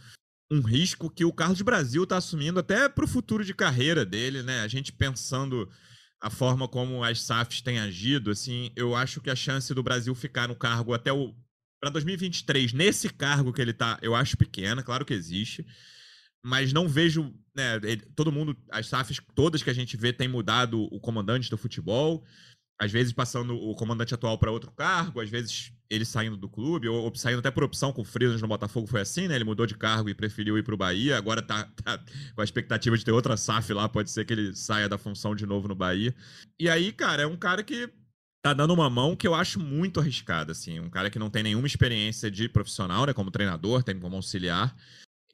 [0.49, 4.41] um risco que o Carlos Brasil está assumindo até para o futuro de carreira dele,
[4.45, 4.61] né?
[4.61, 5.69] A gente pensando
[6.21, 10.15] a forma como as SAFs têm agido, assim, eu acho que a chance do Brasil
[10.15, 11.35] ficar no cargo até o
[11.81, 15.67] para 2023 nesse cargo que ele tá, eu acho pequena, claro que existe,
[16.41, 17.81] mas não vejo, né?
[17.83, 21.59] ele- todo mundo, as SAFs todas que a gente vê tem mudado o comandante do
[21.59, 22.25] futebol
[22.79, 26.89] às vezes passando o comandante atual para outro cargo, às vezes ele saindo do clube,
[26.89, 29.35] ou, ou saindo até por opção com o Freitas no Botafogo foi assim, né?
[29.35, 31.99] Ele mudou de cargo e preferiu ir para o Bahia, agora tá, tá
[32.35, 35.35] com a expectativa de ter outra SAF lá, pode ser que ele saia da função
[35.35, 36.15] de novo no Bahia.
[36.59, 37.89] E aí, cara, é um cara que
[38.43, 41.43] tá dando uma mão que eu acho muito arriscada, assim, um cara que não tem
[41.43, 44.77] nenhuma experiência de profissional, né, como treinador, tem como auxiliar,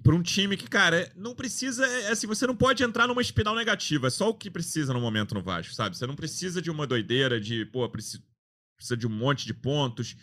[0.02, 1.86] para um time que, cara, não precisa.
[1.86, 4.08] É assim, você não pode entrar numa espiral negativa.
[4.08, 5.96] É só o que precisa no momento no Vasco, sabe?
[5.96, 8.22] Você não precisa de uma doideira de, pô, precisa,
[8.76, 10.16] precisa de um monte de pontos.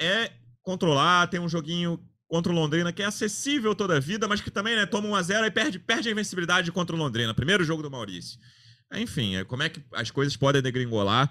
[0.00, 4.40] É controlar, tem um joguinho contra o Londrina que é acessível toda a vida, mas
[4.40, 7.34] que também, né, toma 1 a 0 e perde, perde a invencibilidade contra o Londrina.
[7.34, 8.38] Primeiro jogo do Maurício.
[8.92, 11.30] Enfim, é, como é que as coisas podem degringolar.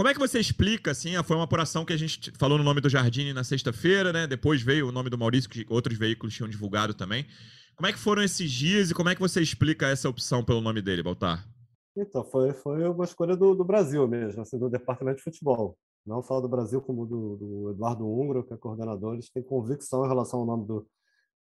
[0.00, 2.80] Como é que você explica, assim, foi uma apuração que a gente falou no nome
[2.80, 4.26] do Jardine na sexta-feira, né?
[4.26, 7.26] Depois veio o nome do Maurício, que outros veículos tinham divulgado também.
[7.76, 10.62] Como é que foram esses dias e como é que você explica essa opção pelo
[10.62, 11.46] nome dele, Baltar?
[11.94, 15.76] Então, foi, foi uma escolha do, do Brasil mesmo, assim, do Departamento de Futebol.
[16.06, 19.12] Não só do Brasil, como do, do Eduardo Ungro, que é coordenador.
[19.12, 20.88] Eles têm convicção em relação ao nome do,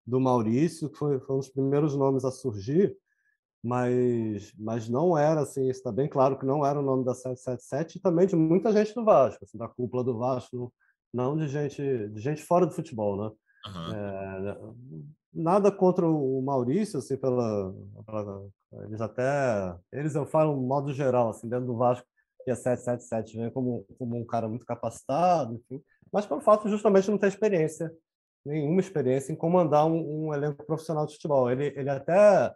[0.04, 2.96] do Maurício, que foi, foi um dos primeiros nomes a surgir,
[3.62, 7.96] mas, mas não era, assim, está bem claro que não era o nome da 777
[7.96, 10.72] e também de muita gente do Vasco, assim, da cúpula do Vasco,
[11.12, 13.30] não de gente, de gente fora do futebol, né?
[13.66, 13.94] Aham.
[13.94, 14.58] É,
[15.32, 17.74] nada contra o Maurício, assim, pela,
[18.06, 18.46] pela-
[18.84, 22.06] eles até, eles eu falo um modo geral, assim, dentro do Vasco,
[22.44, 27.04] que é 777, vem como, como um cara muito capacitado, enfim, mas pelo fato justamente
[27.04, 27.92] de não ter experiência,
[28.44, 31.50] nenhuma experiência em comandar um, um elenco profissional de futebol.
[31.50, 32.52] Ele, ele até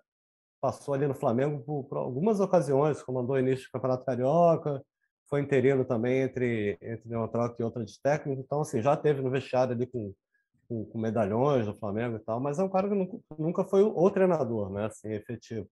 [0.63, 4.83] passou ali no Flamengo por, por algumas ocasiões, comandou o início do Campeonato Carioca,
[5.29, 9.21] foi interino também entre, entre uma troca e outra de técnico, então, assim, já teve
[9.21, 10.15] no vestiário ali com
[10.73, 13.83] com, com medalhões do Flamengo e tal, mas é um cara que nunca, nunca foi
[13.83, 15.69] o, treinador, né, assim, efetivo.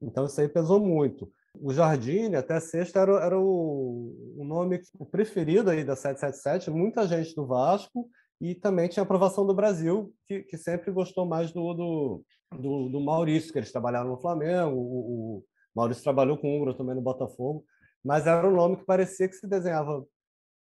[0.00, 1.30] Então isso aí pesou muito.
[1.54, 7.34] O Jardine, até sexta, era, era o, o nome preferido aí da 777, muita gente
[7.34, 8.08] do Vasco,
[8.40, 13.00] e também tinha aprovação do Brasil, que, que sempre gostou mais do, do, do, do
[13.00, 17.02] Maurício, que eles trabalharam no Flamengo, o, o Maurício trabalhou com o Ungro também no
[17.02, 17.64] Botafogo,
[18.04, 20.04] mas era um nome que parecia que se desenhava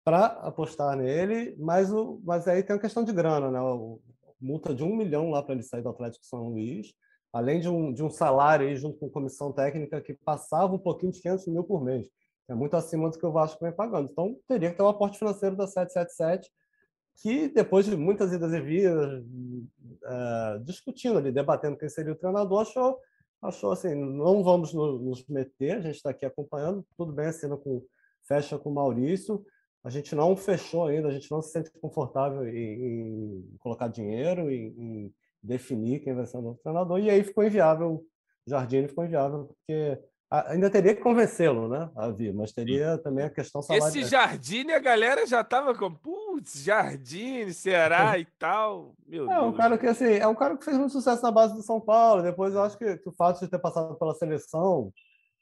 [0.04, 3.60] para apostar nele, mas, o, mas aí tem a questão de grana, né?
[3.60, 4.00] O,
[4.40, 6.94] multa de um milhão lá para ele sair do Atlético São Luís,
[7.32, 11.12] além de um, de um salário aí junto com comissão técnica que passava um pouquinho
[11.12, 12.08] de 500 mil por mês.
[12.48, 14.10] É muito acima do que o Vasco vem pagando.
[14.10, 16.50] Então, teria que ter um aporte financeiro da 777.
[17.20, 19.22] Que depois de muitas idas e vindas,
[20.04, 22.98] é, discutindo ali, debatendo quem seria o treinador, achou,
[23.42, 27.84] achou assim, não vamos nos meter, a gente está aqui acompanhando, tudo bem, assina com,
[28.26, 29.44] fecha com o Maurício,
[29.84, 34.50] a gente não fechou ainda, a gente não se sente confortável em, em colocar dinheiro,
[34.50, 38.04] em, em, definir quem vai ser o novo treinador, e aí ficou inviável,
[38.46, 39.98] o Jardim ficou inviável, porque
[40.30, 43.88] Ainda teria que convencê-lo, né, a vir, mas teria também a questão salarial.
[43.88, 48.94] Esse Jardine, a galera já estava com, putz, Jardine, Ceará e tal.
[49.08, 49.46] Meu é, Deus.
[49.48, 51.80] um cara que, assim, é um cara que fez muito sucesso na base do São
[51.80, 52.22] Paulo.
[52.22, 54.92] Depois, eu acho que, que o fato de ter passado pela seleção.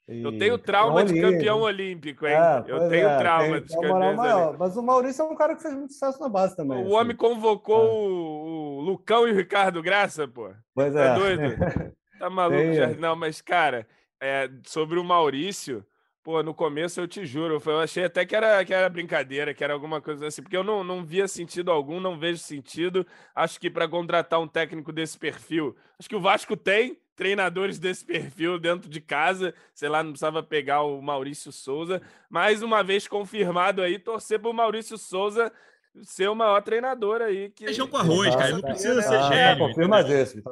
[0.09, 2.33] Eu tenho trauma de campeão olímpico, hein?
[2.33, 4.57] É, eu tenho é, trauma de campeão maior.
[4.57, 6.79] Mas o Maurício é um cara que fez muito sucesso na base também.
[6.79, 6.95] O assim.
[6.95, 7.91] homem convocou é.
[7.91, 10.49] o Lucão e o Ricardo Graça, pô.
[10.75, 11.09] Pois tá é.
[11.09, 11.43] Tá doido?
[12.19, 12.59] Tá maluco,
[12.99, 13.87] Não, mas, cara
[14.21, 15.85] é, sobre o Maurício,
[16.23, 19.65] pô, no começo eu te juro, eu achei até que era, que era brincadeira, que
[19.65, 23.07] era alguma coisa assim, porque eu não, não via sentido algum, não vejo sentido.
[23.35, 28.05] Acho que para contratar um técnico desse perfil, acho que o Vasco tem treinadores desse
[28.05, 32.01] perfil dentro de casa, sei lá, não precisava pegar o Maurício Souza.
[32.31, 35.53] Mais uma vez confirmado aí, torcer para o Maurício Souza
[36.03, 37.51] ser o maior treinador aí.
[37.51, 37.65] Que...
[37.65, 39.35] Feijão com arroz, cara, ele não precisa ser gênio.
[39.35, 40.39] É, confirma desse.
[40.39, 40.43] É,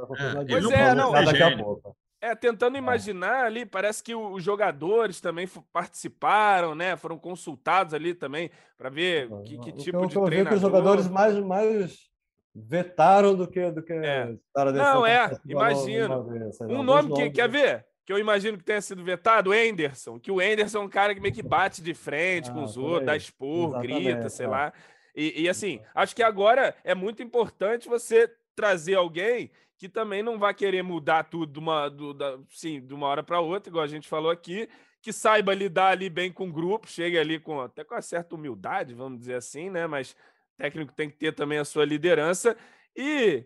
[0.48, 1.85] pois é, não, daqui a pouco.
[2.26, 2.78] É, tentando é.
[2.78, 6.96] imaginar ali, parece que os jogadores também participaram, né?
[6.96, 10.38] Foram consultados ali também para ver que, que tipo eu, de treinador.
[10.38, 12.10] Eu que os jogadores mais, mais
[12.52, 14.34] vetaram do que do que é.
[14.74, 16.26] Não, é, imagino.
[16.62, 17.86] Um nome que quer ver?
[18.04, 21.20] Que eu imagino que tenha sido vetado, Enderson, que o Enderson é um cara que
[21.20, 24.48] meio que bate de frente ah, com os outros, dá expor, grita, sei é.
[24.48, 24.72] lá.
[25.14, 30.38] E, e assim, acho que agora é muito importante você trazer alguém que também não
[30.38, 33.84] vai querer mudar tudo de uma, do, da, sim, de uma hora para outra, igual
[33.84, 34.68] a gente falou aqui,
[35.02, 38.34] que saiba lidar ali bem com o grupo, chegue ali com até com uma certa
[38.34, 39.86] humildade, vamos dizer assim, né?
[39.86, 40.16] Mas o
[40.58, 42.56] técnico tem que ter também a sua liderança
[42.96, 43.44] e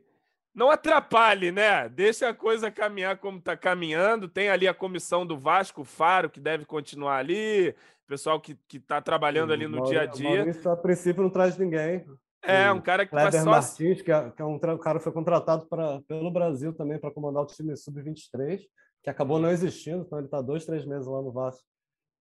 [0.55, 1.88] não atrapalhe, né?
[1.88, 4.29] Deixa a coisa caminhar como está caminhando.
[4.29, 7.75] Tem ali a comissão do Vasco, Faro, que deve continuar ali,
[8.07, 10.37] pessoal que está trabalhando ali no dia a dia.
[10.37, 12.05] Maurício, a princípio, não traz ninguém.
[12.42, 13.50] É, um cara que Kleber só...
[13.50, 17.11] Martins, que é, que é um cara que foi contratado pra, pelo Brasil também para
[17.11, 18.61] comandar o time sub-23,
[19.03, 21.62] que acabou não existindo, então ele está dois, três meses lá no Vasco,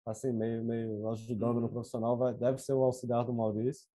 [0.05, 3.85] assim, meio, meio ajudando no profissional, vai, deve ser o auxiliar do Maurício.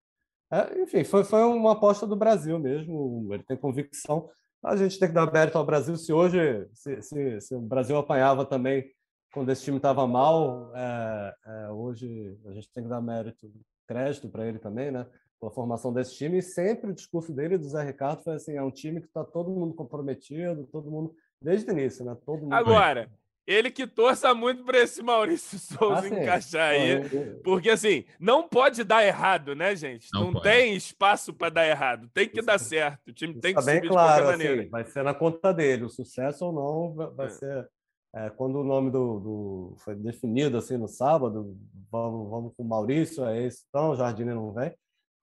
[0.53, 4.29] É, enfim, foi, foi uma aposta do Brasil mesmo, ele tem convicção.
[4.63, 5.97] A gente tem que dar mérito ao Brasil.
[5.97, 8.85] Se hoje, se, se, se o Brasil apanhava também
[9.33, 13.51] quando esse time estava mal, é, é, hoje a gente tem que dar mérito,
[13.87, 15.07] crédito para ele também, né?
[15.41, 18.63] Pela formação desse time, e sempre o discurso dele, do Zé Ricardo, foi assim: é
[18.63, 22.15] um time que está todo mundo comprometido, todo mundo, desde o início, né?
[22.27, 23.11] Todo mundo Agora,
[23.47, 27.01] ele que torça muito para esse Maurício Souza ah, encaixar aí,
[27.43, 30.09] porque assim, não pode dar errado, né, gente?
[30.13, 33.55] Não, não tem espaço para dar errado, tem que isso, dar certo, o time tem
[33.55, 37.27] que tá bem claro, assim, vai ser na conta dele, o sucesso ou não vai
[37.27, 37.31] é.
[37.31, 37.69] ser.
[38.13, 41.57] É, quando o nome do, do, foi definido assim no sábado,
[41.93, 44.75] vamos, vamos com o Maurício, é esse, então o Jardine não vem.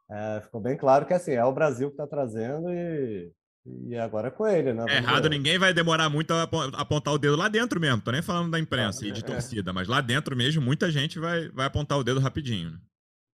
[0.10, 3.32] É, ficou bem claro que assim, é o Brasil que está trazendo e,
[3.90, 4.86] e agora é com ele, né?
[4.88, 6.44] É errado, ninguém vai demorar muito a
[6.74, 8.02] apontar o dedo lá dentro mesmo.
[8.02, 9.26] Tô nem falando da imprensa ah, e de é.
[9.26, 12.72] torcida, mas lá dentro mesmo, muita gente vai, vai apontar o dedo rapidinho.
[12.72, 12.78] Né?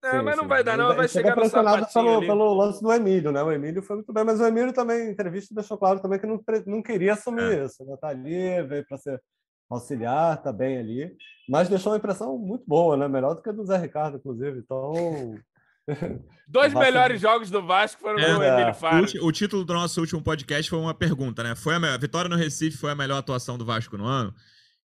[0.04, 0.48] É, sim, mas não sim.
[0.48, 0.96] vai dar, não.
[0.96, 3.42] Vai chegar pressionado pelo, pelo lance do Emílio, né?
[3.42, 6.26] O Emílio foi muito bem, mas o Emílio também, em entrevista, deixou claro também que
[6.26, 7.64] não, não queria assumir é.
[7.64, 7.84] isso.
[7.84, 7.96] Né?
[8.00, 9.22] Tá ali, veio para ser
[9.70, 11.16] auxiliar, tá bem ali.
[11.48, 13.06] Mas deixou uma impressão muito boa, né?
[13.06, 14.58] Melhor do que a do Zé Ricardo, inclusive.
[14.58, 15.36] Então,
[16.48, 19.06] Dois melhores jogos do Vasco foram é, do Emílio Faro.
[19.20, 21.54] O, o, título do nosso último podcast foi uma pergunta, né?
[21.54, 24.34] Foi a, a, vitória no Recife foi a melhor atuação do Vasco no ano?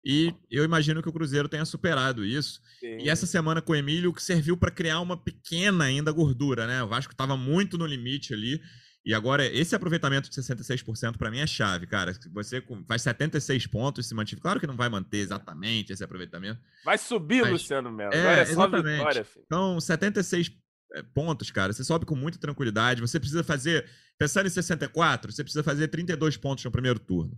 [0.04, 2.62] E eu imagino que o Cruzeiro tenha superado isso.
[2.80, 3.00] Sim.
[3.00, 6.84] E essa semana com o Emílio que serviu para criar uma pequena ainda gordura, né?
[6.84, 8.62] O Vasco estava muito no limite ali.
[9.04, 12.12] E agora, esse aproveitamento de 66% para mim é chave, cara.
[12.34, 14.42] Você faz 76 pontos, se mantiver.
[14.42, 16.60] Claro que não vai manter exatamente esse aproveitamento.
[16.84, 17.52] Vai subir, mas...
[17.52, 18.14] Luciano Melo.
[18.14, 18.98] É, é só exatamente.
[18.98, 19.46] vitória, filho.
[19.46, 20.65] Então, 76 é,
[21.02, 21.74] pontos, cara.
[21.74, 23.02] Você sobe com muita tranquilidade.
[23.02, 27.38] Você precisa fazer, pensando em 64, você precisa fazer 32 pontos no primeiro turno.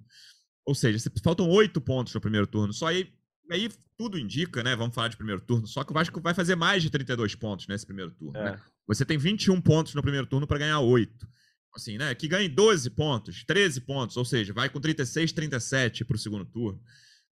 [0.65, 2.73] Ou seja, faltam 8 pontos no primeiro turno.
[2.73, 3.11] Só aí,
[3.49, 4.75] aí tudo indica, né?
[4.75, 5.65] Vamos falar de primeiro turno.
[5.65, 8.37] Só que o Vasco vai fazer mais de 32 pontos nesse primeiro turno.
[8.37, 8.51] É.
[8.51, 8.61] Né?
[8.87, 11.27] Você tem 21 pontos no primeiro turno para ganhar 8.
[11.75, 12.15] Assim, né?
[12.15, 16.43] Que ganhe 12 pontos, 13 pontos, ou seja, vai com 36, 37 para o segundo
[16.43, 16.81] turno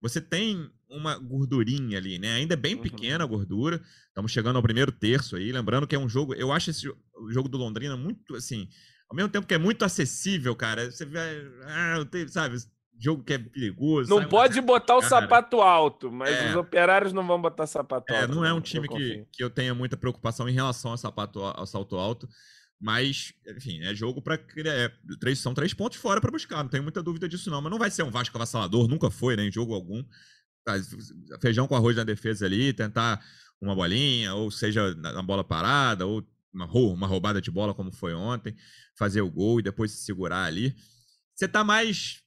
[0.07, 2.35] você tem uma gordurinha ali, né?
[2.35, 2.81] Ainda é bem uhum.
[2.81, 3.81] pequena a gordura.
[4.07, 5.51] Estamos chegando ao primeiro terço aí.
[5.51, 6.35] Lembrando que é um jogo.
[6.35, 8.69] Eu acho esse o jogo do Londrina muito assim.
[9.09, 10.91] Ao mesmo tempo que é muito acessível, cara.
[10.91, 11.19] Você vê.
[11.63, 11.95] Ah,
[12.27, 12.57] sabe?
[12.99, 14.09] Jogo que é perigoso.
[14.09, 15.09] Não pode botar o cara.
[15.09, 16.49] sapato alto, mas é.
[16.49, 18.35] os operários não vão botar sapato é, alto.
[18.35, 21.65] Não é um time que, que eu tenha muita preocupação em relação ao sapato ao
[21.65, 22.29] salto alto.
[22.79, 26.83] Mas, enfim, é jogo para é, três São três pontos fora para buscar, não tenho
[26.83, 27.61] muita dúvida disso, não.
[27.61, 29.45] Mas não vai ser um Vasco avassalador, nunca foi, né?
[29.45, 30.03] Em jogo algum.
[31.41, 33.23] Feijão com arroz na defesa ali, tentar
[33.61, 38.13] uma bolinha, ou seja, na bola parada, ou uma, uma roubada de bola, como foi
[38.13, 38.55] ontem,
[38.97, 40.75] fazer o gol e depois se segurar ali.
[41.35, 42.24] Você tá mais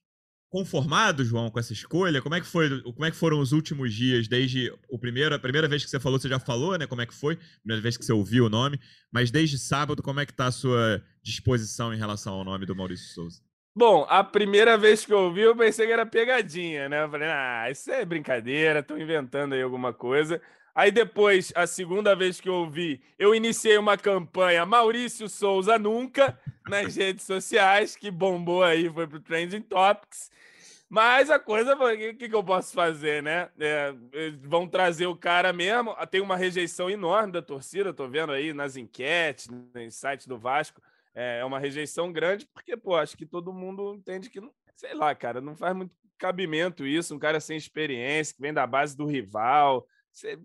[0.50, 2.22] conformado, João, com essa escolha?
[2.22, 2.82] Como é que foi?
[2.82, 6.00] Como é que foram os últimos dias desde o primeiro, a primeira vez que você
[6.00, 6.86] falou, você já falou, né?
[6.86, 7.38] Como é que foi?
[7.60, 8.80] Primeira vez que você ouviu o nome,
[9.12, 12.74] mas desde sábado, como é que tá a sua disposição em relação ao nome do
[12.74, 13.40] Maurício Souza?
[13.76, 17.04] Bom, a primeira vez que eu ouvi, eu pensei que era pegadinha, né?
[17.04, 20.40] Eu falei, ah, isso é brincadeira, estão inventando aí alguma coisa.
[20.74, 26.38] Aí depois, a segunda vez que eu ouvi, eu iniciei uma campanha Maurício Souza Nunca
[26.68, 30.30] nas redes sociais, que bombou aí, foi pro Trending Topics.
[30.88, 33.50] Mas a coisa, o que, que eu posso fazer, né?
[33.58, 33.92] É,
[34.42, 35.94] vão trazer o cara mesmo.
[36.10, 40.80] Tem uma rejeição enorme da torcida, tô vendo aí nas enquetes, no site do Vasco.
[41.14, 44.40] É, é uma rejeição grande, porque, pô, acho que todo mundo entende que,
[44.76, 47.14] sei lá, cara, não faz muito cabimento isso.
[47.14, 49.86] Um cara sem experiência, que vem da base do rival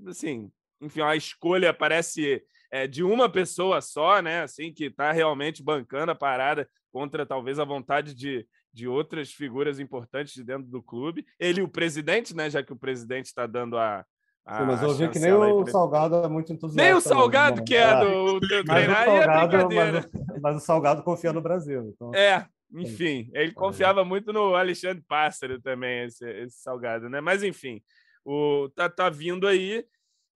[0.08, 0.52] assim,
[0.82, 4.42] enfim, a escolha parece é, de uma pessoa só, né?
[4.42, 9.80] Assim, que está realmente bancando a parada contra talvez a vontade de, de outras figuras
[9.80, 11.26] importantes de dentro do clube.
[11.40, 12.50] Ele, o presidente, né?
[12.50, 14.04] Já que o presidente está dando a,
[14.46, 16.84] Sim, mas eu vi que nem o Salgado é muito entusiasta.
[16.84, 17.64] Nem o Salgado, né?
[17.66, 20.10] que é do, do treinar, é brincadeira.
[20.14, 21.94] Mas, mas, o Salgado confia no Brasil.
[21.96, 22.14] Então...
[22.14, 27.22] É, enfim, ele confiava muito no Alexandre Pássaro também, esse, esse Salgado, né?
[27.22, 27.82] Mas enfim,
[28.26, 29.86] o, tá, tá vindo aí.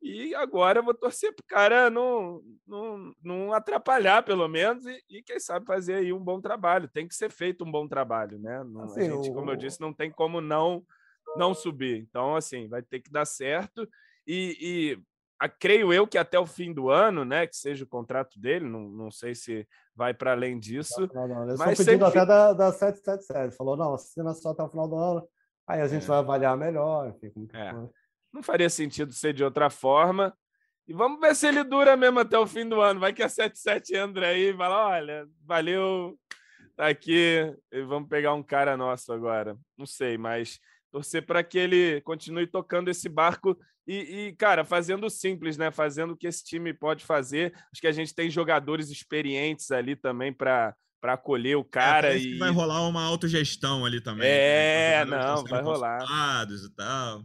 [0.01, 5.03] E agora eu vou torcer para o cara não, não, não atrapalhar, pelo menos, e,
[5.10, 6.88] e, quem sabe fazer aí um bom trabalho.
[6.88, 8.63] Tem que ser feito um bom trabalho, né?
[8.63, 10.83] Não, assim, a gente, como eu disse, não tem como não
[11.36, 11.97] não subir.
[11.97, 13.88] Então, assim, vai ter que dar certo.
[14.25, 15.03] E, e
[15.39, 17.45] a, creio eu que até o fim do ano, né?
[17.45, 21.07] Que seja o contrato dele, não, não sei se vai para além disso.
[21.13, 21.57] Não, não, não.
[21.57, 22.05] mas pedindo sempre...
[22.05, 23.55] até da, da 777.
[23.55, 25.27] Falou, não, assina só até o final do ano
[25.67, 26.07] Aí a gente é.
[26.07, 27.10] vai avaliar melhor.
[27.10, 27.73] Enfim, é.
[28.38, 30.32] Não faria sentido ser de outra forma.
[30.88, 33.00] E vamos ver se ele dura mesmo até o fim do ano.
[33.00, 36.15] Vai que a 77 entra aí e fala: olha, valeu,
[36.76, 39.58] tá aqui, e vamos pegar um cara nosso agora.
[39.76, 40.60] Não sei, mas
[40.91, 45.71] torcer para que ele continue tocando esse barco e, e, cara, fazendo simples, né?
[45.71, 47.54] Fazendo o que esse time pode fazer.
[47.73, 52.13] Acho que a gente tem jogadores experientes ali também para para acolher o é, cara
[52.13, 54.28] é, e vai rolar uma autogestão ali também.
[54.28, 54.30] Né?
[54.30, 55.17] É, né?
[55.17, 56.00] não, vai rolar.
[56.02, 57.23] E tal.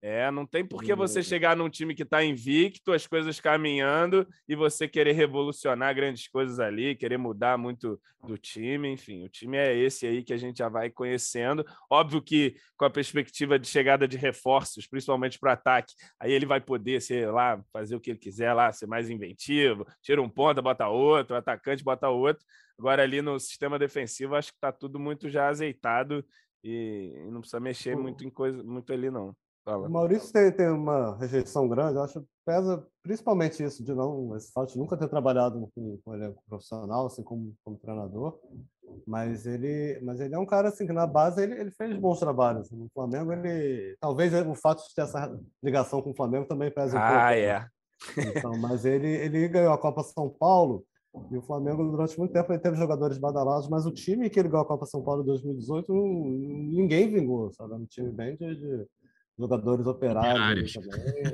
[0.00, 4.26] É, não tem por que você chegar num time que está invicto, as coisas caminhando
[4.48, 8.88] e você querer revolucionar grandes coisas ali, querer mudar muito do time.
[8.88, 11.64] Enfim, o time é esse aí que a gente já vai conhecendo.
[11.90, 16.60] Óbvio que com a perspectiva de chegada de reforços, principalmente para ataque, aí ele vai
[16.60, 20.62] poder, sei lá, fazer o que ele quiser lá, ser mais inventivo, tira um ponta,
[20.62, 22.44] bota outro, atacante, bota outro.
[22.78, 26.24] Agora, ali no sistema defensivo, acho que está tudo muito já azeitado
[26.62, 29.34] e, não precisa mexer muito em coisa, muito ali, não.
[29.76, 34.52] O Maurício tem, tem uma rejeição grande, acho que pesa principalmente isso, de não, esse
[34.52, 38.38] fato de nunca ter trabalhado com, com elenco profissional, assim como, como treinador,
[39.06, 42.18] mas ele, mas ele é um cara assim que na base ele, ele fez bons
[42.18, 42.70] trabalhos.
[42.70, 46.96] No Flamengo, ele talvez o fato de ter essa ligação com o Flamengo também pesa
[46.96, 47.22] um ah, pouco.
[47.22, 47.66] Ah, é.
[48.36, 50.84] Então, mas ele, ele ganhou a Copa São Paulo
[51.30, 54.48] e o Flamengo, durante muito tempo, ele teve jogadores badalados, mas o time que ele
[54.48, 57.74] ganhou a Copa São Paulo em 2018, ninguém vingou, sabe?
[57.74, 58.86] Um time bem de, de
[59.38, 60.74] jogadores operários.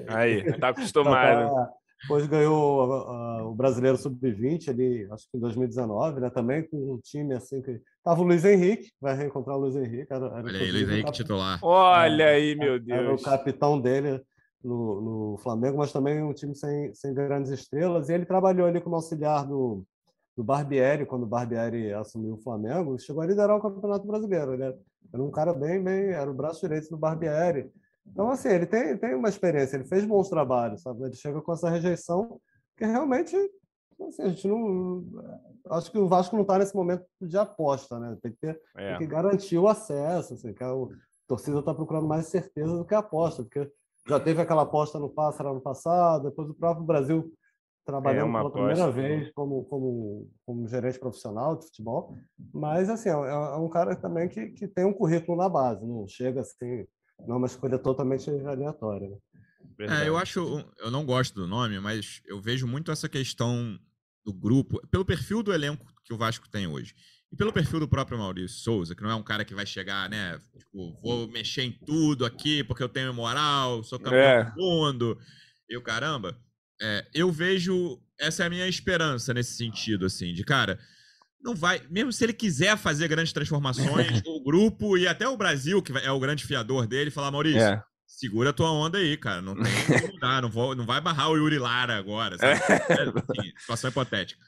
[0.08, 1.46] Aí, tá acostumado.
[1.46, 6.28] Então, tá, depois ganhou uh, o Brasileiro Sub-20, ali, acho que em 2019, né?
[6.28, 7.80] Também com um time assim que.
[8.02, 10.12] Tava o Luiz Henrique, vai reencontrar o Luiz Henrique.
[10.12, 11.58] Era, era Olha aí, Luiz Henrique titular.
[11.62, 13.00] Olha aí, meu Deus.
[13.00, 14.20] Era o capitão dele
[14.62, 18.10] no, no, Flamengo, mas também um time sem, sem grandes estrelas.
[18.10, 19.82] E ele trabalhou ali como auxiliar do,
[20.36, 24.52] do Barbieri, quando o Barbieri assumiu o Flamengo, chegou a liderar o Campeonato Brasileiro.
[24.52, 27.70] Ele era um cara bem, bem, era o braço direito do Barbieri.
[28.06, 31.02] Então, assim, ele tem, tem uma experiência, ele fez bons trabalhos, sabe?
[31.04, 32.40] Ele chega com essa rejeição
[32.76, 33.36] que realmente,
[34.00, 35.04] assim, a gente não...
[35.70, 38.16] Acho que o Vasco não está nesse momento de aposta, né?
[38.22, 38.90] Tem que, ter, é.
[38.90, 40.86] tem que garantir o acesso, assim, que a, a
[41.26, 43.70] torcida está procurando mais certeza do que aposta, porque
[44.06, 47.32] já teve aquela aposta no Pássaro ano passado, depois o próprio Brasil
[47.84, 52.16] trabalhando é pela primeira vez como, como, como gerente profissional de futebol.
[52.52, 56.06] Mas, assim, é, é um cara também que, que tem um currículo na base, não
[56.06, 56.86] chega assim,
[57.26, 59.08] não é uma escolha totalmente aleatória.
[59.08, 60.02] Né?
[60.02, 63.78] É, eu acho, eu não gosto do nome, mas eu vejo muito essa questão
[64.24, 66.94] do grupo, pelo perfil do elenco que o Vasco tem hoje.
[67.32, 70.08] E pelo perfil do próprio Maurício Souza, que não é um cara que vai chegar,
[70.08, 70.38] né?
[70.56, 74.44] Tipo, vou mexer em tudo aqui porque eu tenho moral, sou campeão é.
[74.44, 75.18] do mundo
[75.68, 76.38] e o caramba.
[76.80, 80.78] É, eu vejo essa é a minha esperança nesse sentido, assim, de cara,
[81.44, 85.82] não vai, mesmo se ele quiser fazer grandes transformações, o grupo e até o Brasil,
[85.82, 87.84] que é o grande fiador dele, falar, Maurício, é.
[88.06, 89.64] segura a tua onda aí, cara, não tem
[90.10, 92.58] mudar, não, vou, não vai barrar o Yuri Lara agora, sabe?
[92.88, 93.60] É.
[93.60, 94.40] situação hipotética.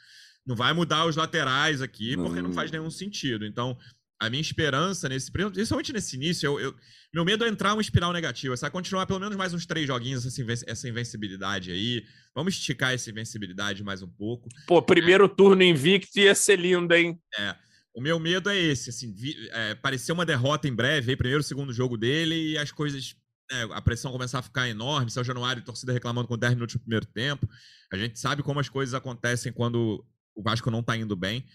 [0.47, 3.44] Não vai mudar os laterais aqui, porque não faz nenhum sentido.
[3.44, 3.76] Então,
[4.19, 6.75] a minha esperança nesse, principalmente nesse início, eu, eu,
[7.12, 8.73] meu medo é entrar uma espiral negativa, sabe?
[8.73, 12.05] Continuar pelo menos mais uns três joguinhos essa, essa invencibilidade aí.
[12.35, 14.49] Vamos esticar essa invencibilidade mais um pouco.
[14.67, 15.29] Pô, primeiro é.
[15.29, 17.21] turno invicto ia ser lindo, hein?
[17.39, 17.55] É.
[17.95, 21.43] O meu medo é esse, assim, vi, é, parecer uma derrota em breve, aí, primeiro,
[21.43, 23.17] segundo jogo dele, e as coisas,
[23.51, 26.81] é, a pressão começar a ficar enorme, São Januário, torcida reclamando com 10 minutos no
[26.81, 27.49] primeiro tempo.
[27.91, 30.05] A gente sabe como as coisas acontecem quando
[30.35, 31.47] o Vasco não tá indo bem.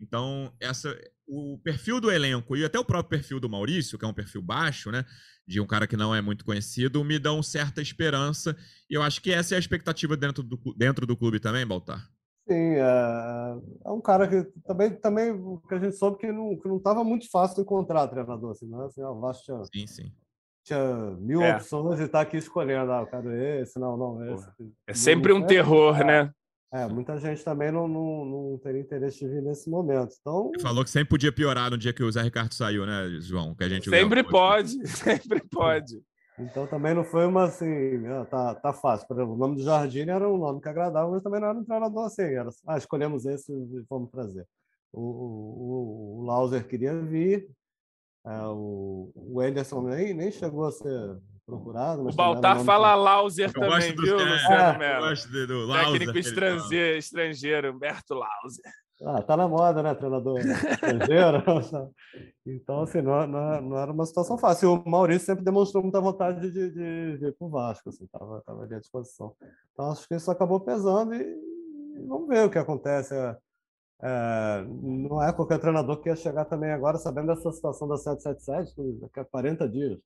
[0.00, 4.08] Então, essa, o perfil do elenco e até o próprio perfil do Maurício, que é
[4.08, 5.04] um perfil baixo, né?
[5.46, 8.56] De um cara que não é muito conhecido, me dão certa esperança.
[8.90, 12.08] E eu acho que essa é a expectativa dentro do, dentro do clube também, Baltar.
[12.48, 16.68] Sim, é, é um cara que também, também que a gente soube que não que
[16.68, 18.84] não estava muito fácil de encontrar treinador, assim, né?
[18.84, 20.12] Assim, o Vasco tinha, sim, sim.
[20.62, 21.56] tinha mil é.
[21.56, 24.48] opções e está aqui escolhendo, ah, eu quero esse, não, não, esse.
[24.86, 26.30] É sempre um terror, né?
[26.76, 30.14] É, muita gente também não, não, não teria interesse de vir nesse momento.
[30.20, 30.50] Então...
[30.60, 33.54] Falou que sempre podia piorar no dia que o Zé Ricardo saiu, né, João?
[33.54, 36.02] Que a gente sempre pode, sempre pode.
[36.38, 39.08] Então também não foi uma assim, ah, tá, tá fácil.
[39.08, 41.58] Por exemplo, o nome do Jardim era um nome que agradava, mas também não era
[41.58, 42.22] um treinador assim.
[42.22, 44.46] Era, ah, escolhemos esse e vamos trazer.
[44.92, 47.48] O, o, o Lauser queria vir,
[48.26, 51.16] é, o, o Ederson nem, nem chegou a ser
[51.46, 52.02] procurado.
[52.02, 55.92] o Baltar fala Lauser também, viu, Luciano é, Eu gosto do Lauser.
[55.92, 58.72] Técnico estrangeiro, estrangeiro, Humberto Lauser.
[59.04, 61.42] Ah, tá na moda, né, treinador estrangeiro?
[62.46, 64.72] então, assim, não, não, não, era uma situação fácil.
[64.72, 68.40] O Maurício sempre demonstrou muita vontade de, de, de ir para o Vasco, assim, estava
[68.40, 69.34] tava ali à disposição.
[69.72, 73.14] Então, acho que isso acabou pesando e, e vamos ver o que acontece.
[73.14, 73.36] É,
[74.02, 79.00] é, não é qualquer treinador que ia chegar também agora sabendo dessa situação da 777,
[79.00, 79.98] daqui a 40 dias.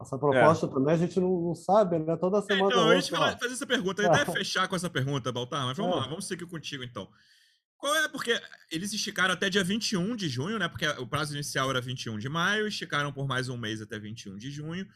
[0.00, 0.18] Essa é.
[0.18, 0.68] proposta é.
[0.68, 2.16] também a gente não, não, sabe, né?
[2.16, 2.70] Toda semana.
[2.70, 3.02] Então, eu ia
[3.38, 6.00] fazer essa pergunta, eu ia até fechar com essa pergunta, Baltar, mas vamos é.
[6.00, 7.08] lá, vamos seguir contigo então.
[7.76, 8.08] Qual é?
[8.08, 8.40] Porque
[8.70, 10.68] eles esticaram até dia 21 de junho, né?
[10.68, 14.36] Porque o prazo inicial era 21 de maio, esticaram por mais um mês até 21
[14.36, 14.86] de junho.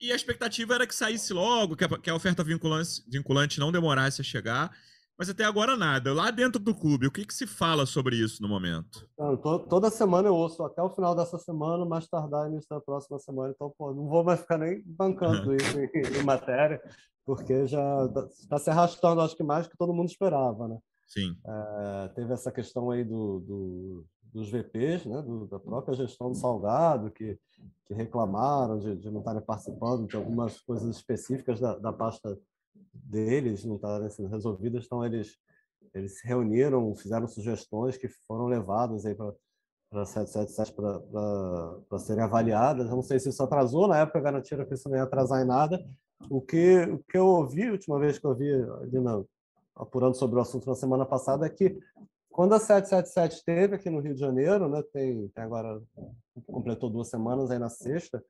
[0.00, 3.72] E a expectativa era que saísse logo, que a, que a oferta vinculante, vinculante não
[3.72, 4.70] demorasse a chegar.
[5.18, 6.14] Mas até agora nada.
[6.14, 9.08] Lá dentro do clube, o que, que se fala sobre isso no momento?
[9.18, 12.80] Não, to, toda semana eu ouço, até o final dessa semana, mais tardar início da
[12.80, 13.52] próxima semana.
[13.52, 16.80] Então, pô, não vou mais ficar nem bancando isso em, em, matéria,
[17.26, 20.78] porque já está se arrastando, acho que mais que todo mundo esperava, né?
[21.08, 21.36] Sim.
[21.44, 26.36] É, teve essa questão aí do, do dos VPs, né, do, da própria gestão do
[26.36, 27.38] Salgado, que,
[27.86, 32.38] que reclamaram de, de não estarem participando de algumas coisas específicas da, da pasta
[32.92, 35.36] deles não estarem sendo resolvidas, então eles
[35.94, 39.32] eles se reuniram, fizeram sugestões que foram levadas aí para
[39.90, 40.74] para 777
[41.88, 42.88] para serem avaliadas.
[42.88, 45.46] Eu não sei se isso atrasou, na época garantiram que isso não ia atrasar em
[45.46, 45.82] nada.
[46.28, 49.22] O que, o que eu ouvi, a última vez que eu vi, ali na,
[49.74, 51.78] apurando sobre o assunto na semana passada, é que
[52.28, 55.80] quando a 777 esteve aqui no Rio de Janeiro, né, tem, tem agora,
[56.46, 58.22] completou duas semanas aí na sexta,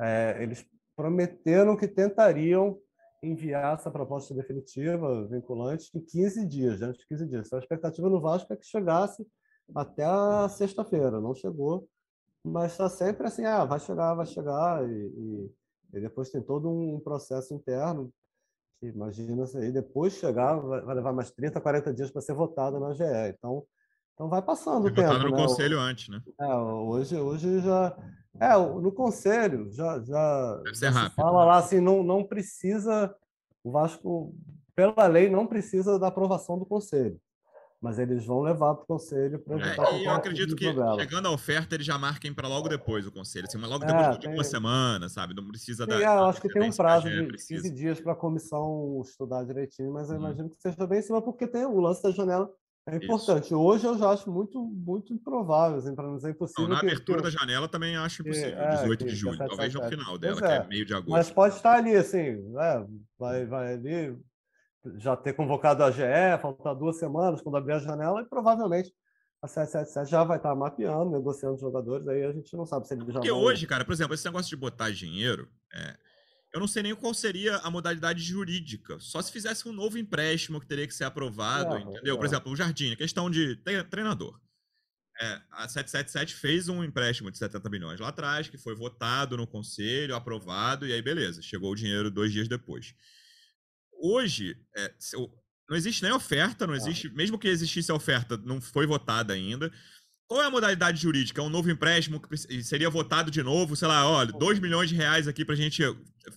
[0.00, 0.66] é, eles
[0.96, 2.78] prometeram que tentariam
[3.24, 7.46] enviar essa proposta definitiva, vinculante, em 15 dias, antes de 15 dias.
[7.46, 9.26] Então, a expectativa no Vasco é que chegasse
[9.74, 11.20] até a sexta-feira.
[11.20, 11.88] Não chegou,
[12.44, 15.50] mas está sempre assim, ah, vai chegar, vai chegar, e, e,
[15.94, 18.12] e, depois tem todo um processo interno,
[18.78, 22.78] que imagina aí depois chegar, vai, vai, levar mais 30, 40 dias para ser votado
[22.78, 23.04] na GE.
[23.30, 23.66] Então,
[24.14, 25.02] então vai passando o tempo.
[25.02, 25.42] Votado no né?
[25.42, 26.22] conselho antes, né?
[26.40, 27.94] É, hoje, hoje já
[28.40, 31.14] é, no conselho já, já, Deve ser rápido.
[31.14, 33.14] fala lá assim, não, não precisa,
[33.62, 34.34] o Vasco,
[34.74, 37.20] pela lei, não precisa da aprovação do conselho.
[37.80, 40.98] Mas eles vão levar para o conselho para é, E eu acredito que problema.
[40.98, 43.44] chegando a oferta, eles já marquem para logo depois o conselho.
[43.46, 45.34] Assim, logo depois é, de uma semana, sabe?
[45.34, 46.00] Não precisa dar.
[46.00, 47.62] É, eu acho que tem um prazo de precisa.
[47.62, 50.20] 15 dias para a comissão estudar direitinho, mas eu hum.
[50.20, 52.50] imagino que seja bem em cima, porque tem o lance da janela
[52.86, 53.46] é importante.
[53.46, 53.56] Isso.
[53.56, 56.64] Hoje eu já acho muito, muito improvável, assim, para não dizer impossível.
[56.64, 57.24] Não, na abertura que...
[57.24, 60.56] da janela também acho impossível, é, 18 de julho, talvez no final dela, que é.
[60.56, 61.10] é meio de agosto.
[61.10, 62.86] Mas pode estar ali, assim, né?
[63.18, 64.16] vai, vai ali
[64.96, 66.02] já ter convocado a GE,
[66.42, 68.92] faltar duas semanas quando abrir a janela, e provavelmente
[69.40, 72.94] a 777 já vai estar mapeando, negociando os jogadores, aí a gente não sabe se
[72.94, 75.96] ele já Porque hoje, cara, por exemplo, esse negócio de botar dinheiro, é,
[76.54, 78.96] eu não sei nem qual seria a modalidade jurídica.
[79.00, 82.14] Só se fizesse um novo empréstimo que teria que ser aprovado, é, entendeu?
[82.14, 82.16] É.
[82.16, 83.56] Por exemplo, o Jardim, questão de
[83.90, 84.40] treinador.
[85.20, 89.48] É, a 777 fez um empréstimo de 70 milhões lá atrás, que foi votado no
[89.48, 92.94] conselho, aprovado, e aí beleza, chegou o dinheiro dois dias depois.
[94.00, 94.94] Hoje, é,
[95.68, 99.72] não existe nem oferta, não existe, mesmo que existisse a oferta, não foi votada ainda.
[100.26, 101.40] Qual é a modalidade jurídica?
[101.40, 104.94] É um novo empréstimo que seria votado de novo, sei lá, olha, 2 milhões de
[104.94, 105.82] reais aqui para a gente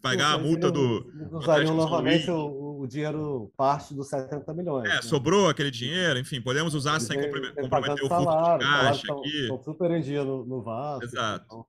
[0.02, 1.10] pagar a multa do.
[1.32, 4.90] Usariam novamente o, o, dinheiro, parte dos 70 milhões.
[4.90, 5.02] É, né?
[5.02, 9.42] sobrou aquele dinheiro, enfim, podemos usar sem comprometer o fluxo de caixa aqui.
[9.42, 11.06] Estão super em dia no, no Vasco.
[11.06, 11.46] Exato.
[11.46, 11.66] Então,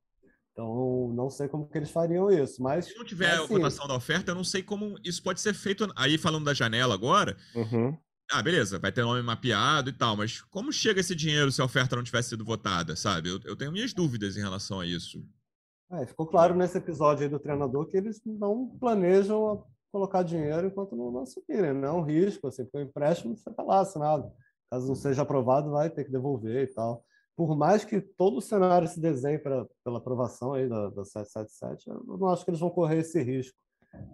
[0.58, 2.86] então, não sei como que eles fariam isso, mas...
[2.86, 5.54] Se não tiver assim, a votação da oferta, eu não sei como isso pode ser
[5.54, 5.88] feito.
[5.94, 7.96] Aí, falando da janela agora, uhum.
[8.30, 11.64] Ah, beleza, vai ter nome mapeado e tal, mas como chega esse dinheiro se a
[11.64, 13.30] oferta não tivesse sido votada, sabe?
[13.30, 15.24] Eu, eu tenho minhas dúvidas em relação a isso.
[15.92, 20.94] É, ficou claro nesse episódio aí do treinador que eles não planejam colocar dinheiro enquanto
[20.94, 24.30] não, não assumirem, não é um risco, assim, porque o empréstimo você está lá assinado.
[24.70, 27.02] Caso não seja aprovado, vai ter que devolver e tal
[27.38, 31.88] por mais que todo o cenário se desenhe pra, pela aprovação aí da, da 777,
[31.88, 33.56] eu não acho que eles vão correr esse risco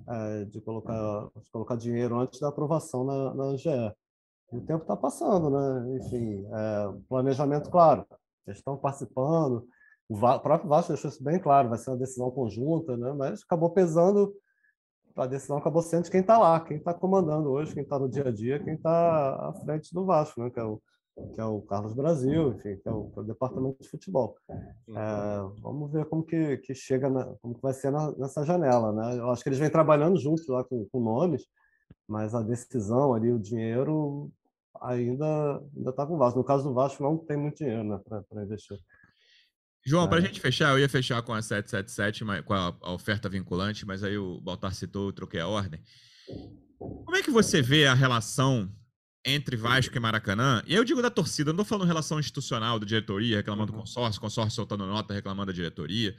[0.06, 3.44] é, de, colocar, de colocar dinheiro antes da aprovação na, na
[4.52, 4.56] GE.
[4.58, 5.96] o tempo está passando, né?
[5.96, 8.06] Enfim, é, planejamento, claro,
[8.46, 9.66] eles estão participando,
[10.08, 13.12] o, o próprio Vasco deixou isso bem claro, vai ser uma decisão conjunta, né?
[13.12, 14.34] mas acabou pesando,
[15.16, 18.08] a decisão acabou sendo de quem está lá, quem está comandando hoje, quem está no
[18.08, 20.50] dia a dia, quem está à frente do Vasco, né?
[20.50, 20.80] que é o
[21.32, 24.36] que é o Carlos Brasil, enfim, que é que é o departamento de futebol.
[24.50, 28.92] É, vamos ver como que, que chega, na, como que vai ser na, nessa janela,
[28.92, 29.20] né?
[29.20, 31.46] Eu acho que eles vêm trabalhando juntos lá com, com nomes,
[32.08, 34.30] mas a decisão ali, o dinheiro
[34.80, 36.38] ainda ainda está com o Vasco.
[36.38, 38.78] No caso do Vasco, não tem muito dinheiro né, para investir.
[39.86, 40.26] João, para a é.
[40.26, 44.40] gente fechar, eu ia fechar com a 777, com a, oferta vinculante, mas aí o
[44.40, 45.80] Baltar citou, eu troquei a ordem.
[46.78, 48.70] Como é que você vê a relação
[49.26, 52.84] entre Vasco e Maracanã, e eu digo da torcida, não estou falando relação institucional, da
[52.84, 53.80] diretoria, reclamando do uhum.
[53.80, 56.14] consórcio, consórcio soltando nota, reclamando da diretoria.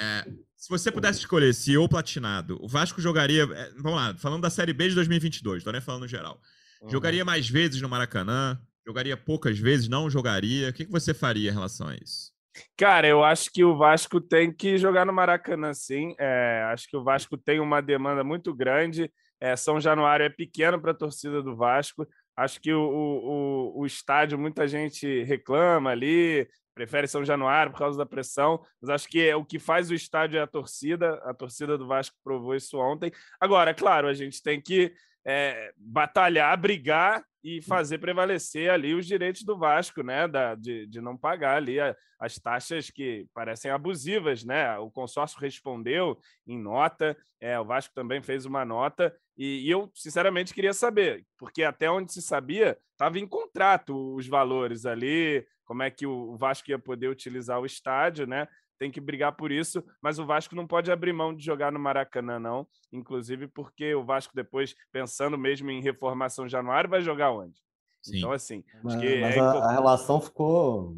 [0.00, 0.24] É,
[0.56, 3.42] se você pudesse escolher se ou platinado, o Vasco jogaria.
[3.42, 6.40] É, vamos lá, falando da Série B de 2022, estou nem falando no geral.
[6.80, 6.90] Uhum.
[6.90, 8.60] Jogaria mais vezes no Maracanã?
[8.86, 9.88] Jogaria poucas vezes?
[9.88, 10.70] Não jogaria?
[10.70, 12.32] O que, que você faria em relação a isso?
[12.76, 16.14] Cara, eu acho que o Vasco tem que jogar no Maracanã, sim.
[16.18, 19.10] É, acho que o Vasco tem uma demanda muito grande.
[19.40, 22.06] É, São Januário é pequeno para a torcida do Vasco.
[22.36, 27.98] Acho que o, o, o estádio, muita gente reclama ali, prefere São Januário por causa
[27.98, 31.14] da pressão, mas acho que é, o que faz o estádio é a torcida.
[31.24, 33.12] A torcida do Vasco provou isso ontem.
[33.40, 34.92] Agora, é claro, a gente tem que
[35.24, 40.28] é, batalhar, brigar e fazer prevalecer ali os direitos do Vasco, né?
[40.28, 44.78] Da, de, de não pagar ali a, as taxas que parecem abusivas, né?
[44.78, 49.90] O consórcio respondeu em nota, é, o Vasco também fez uma nota, e, e eu,
[49.94, 55.82] sinceramente, queria saber, porque até onde se sabia, estava em contrato os valores ali, como
[55.82, 58.46] é que o Vasco ia poder utilizar o estádio, né?
[58.82, 61.78] tem que brigar por isso, mas o Vasco não pode abrir mão de jogar no
[61.78, 62.66] Maracanã, não.
[62.92, 67.60] Inclusive porque o Vasco, depois, pensando mesmo em reformar São Januário, vai jogar onde?
[68.02, 68.18] Sim.
[68.18, 68.64] Então, assim.
[68.82, 70.96] Mas, mas é a, a, relação ficou.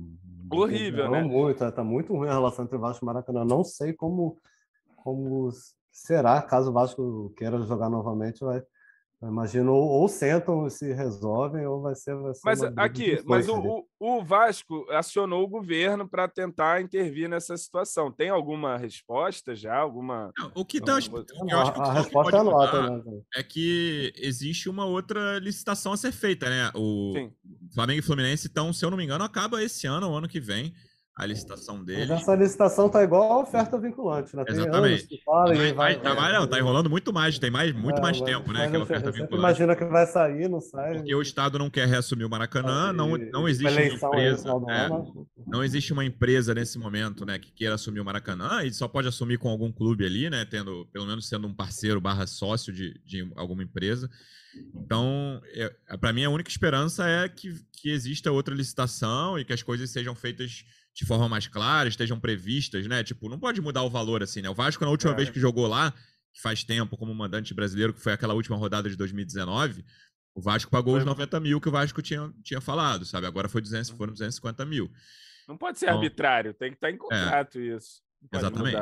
[0.50, 1.22] Horrível, né?
[1.22, 3.44] Muito, tá muito ruim a relação entre o Vasco e o Maracanã.
[3.44, 4.40] Não sei como,
[4.96, 5.50] como
[5.94, 8.62] será, caso o Vasco queira jogar novamente, vai,
[9.28, 12.14] Imagino, ou sentam e se resolvem, ou vai ser.
[12.14, 17.56] Vai ser mas aqui, mas o, o, Vasco acionou o governo para tentar intervir nessa
[17.56, 18.12] situação.
[18.12, 19.76] Tem alguma resposta já?
[19.76, 20.30] Alguma.
[20.38, 21.10] Não, o que tá, eu acho
[21.72, 23.02] que a, a resposta é nota, né?
[23.36, 26.70] É que existe uma outra licitação a ser feita, né?
[26.74, 27.32] O Sim.
[27.72, 30.40] Flamengo e Fluminense, então, se eu não me engano, acaba esse ano ou ano que
[30.40, 30.74] vem
[31.16, 32.12] a licitação dele.
[32.12, 34.44] essa licitação tá igual a oferta vinculante, né?
[34.44, 35.22] Tem Exatamente.
[35.24, 38.20] Fala, vai, vai, tá, vai, não, tá enrolando muito mais, tem mais, muito é, mais
[38.20, 38.68] tempo, né?
[38.68, 39.38] Que a oferta vinculante.
[39.38, 40.94] Imagina que vai sair, não sai.
[40.96, 44.48] Porque o Estado não quer reassumir o Maracanã, não, não existe uma empresa.
[44.68, 44.88] É,
[45.46, 49.06] não existe uma empresa nesse momento, né, que queira assumir o Maracanã, e só pode
[49.06, 50.44] assumir com algum clube ali, né?
[50.44, 54.10] Tendo, pelo menos sendo um parceiro barra sócio de, de alguma empresa.
[54.74, 59.52] Então, é, para mim, a única esperança é que, que exista outra licitação e que
[59.52, 60.64] as coisas sejam feitas
[60.94, 63.02] de forma mais clara, estejam previstas, né?
[63.02, 64.48] Tipo, não pode mudar o valor assim, né?
[64.48, 65.16] O Vasco, na última é.
[65.16, 65.92] vez que jogou lá,
[66.32, 69.84] que faz tempo, como mandante brasileiro, que foi aquela última rodada de 2019,
[70.34, 73.26] o Vasco pagou os 90 mil que o Vasco tinha, tinha falado, sabe?
[73.26, 74.90] Agora foi 200, foram 250 mil.
[75.48, 76.98] Não pode ser então, arbitrário, tem que estar em é.
[76.98, 78.02] contrato é, isso.
[78.32, 78.76] Exatamente.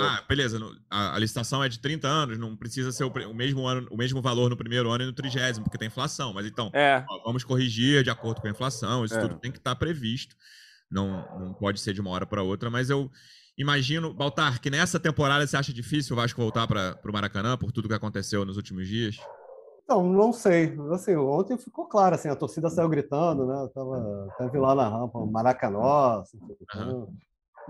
[0.00, 0.60] ah, beleza.
[0.88, 3.96] A, a, licitação é de 30 anos, não precisa ser o, o, mesmo ano, o
[3.96, 6.32] mesmo valor no primeiro ano e no trigésimo, porque tem inflação.
[6.32, 7.04] Mas então, é.
[7.08, 9.20] ó, vamos corrigir de acordo com a inflação, isso é.
[9.20, 10.36] tudo tem que estar previsto
[10.90, 13.10] não, não pode ser de uma hora para outra, mas eu
[13.56, 17.72] imagino, Baltar, que nessa temporada você acha difícil o Vasco voltar para o Maracanã por
[17.72, 19.16] tudo que aconteceu nos últimos dias?
[19.88, 20.76] Não, não sei.
[20.92, 23.54] Assim, ontem ficou claro, assim, a torcida saiu gritando, né?
[23.54, 26.38] Eu tava, vi lá na rampa, Maracanã, assim,
[26.74, 27.06] uhum.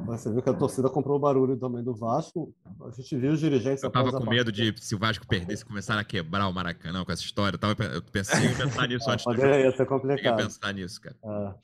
[0.04, 2.52] Você viu que a torcida comprou o barulho também do Vasco.
[2.84, 3.82] A gente viu os dirigentes.
[3.82, 7.12] Eu tava com medo de, se o Vasco perdesse, começar a quebrar o Maracanã com
[7.12, 7.56] essa história.
[7.56, 9.46] Eu, tava, eu pensei em pensar nisso antes do jogo.
[9.46, 10.36] Ia ser complicado.
[10.36, 11.16] pensar nisso, cara.
[11.24, 11.54] É,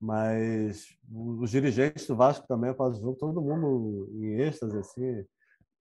[0.00, 5.24] mas os dirigentes do Vasco também, após o jogo, todo mundo em êxtase, assim.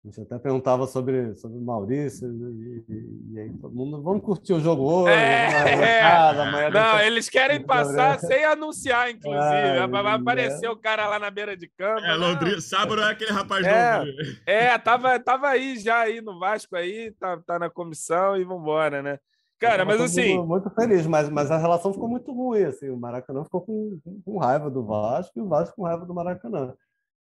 [0.01, 4.24] A gente até perguntava sobre, sobre o Maurício, e, e, e aí todo mundo, vamos
[4.24, 5.13] curtir o jogo hoje.
[5.13, 6.70] É, é.
[6.70, 9.43] Não, eles querem passar sem anunciar, inclusive.
[9.43, 10.70] É, vai aparecer é.
[10.70, 11.99] o cara lá na beira de campo.
[11.99, 14.11] É, Londrina, sábado é aquele rapaz é, novo.
[14.45, 19.01] É, tava, tava aí já aí no Vasco aí, tá, tá na comissão e vambora,
[19.01, 19.20] né?
[19.60, 20.38] Cara, mas assim.
[20.38, 22.64] Muito feliz, mas, mas a relação ficou muito ruim.
[22.64, 26.14] Assim, o Maracanã ficou com, com raiva do Vasco e o Vasco com raiva do
[26.14, 26.74] Maracanã.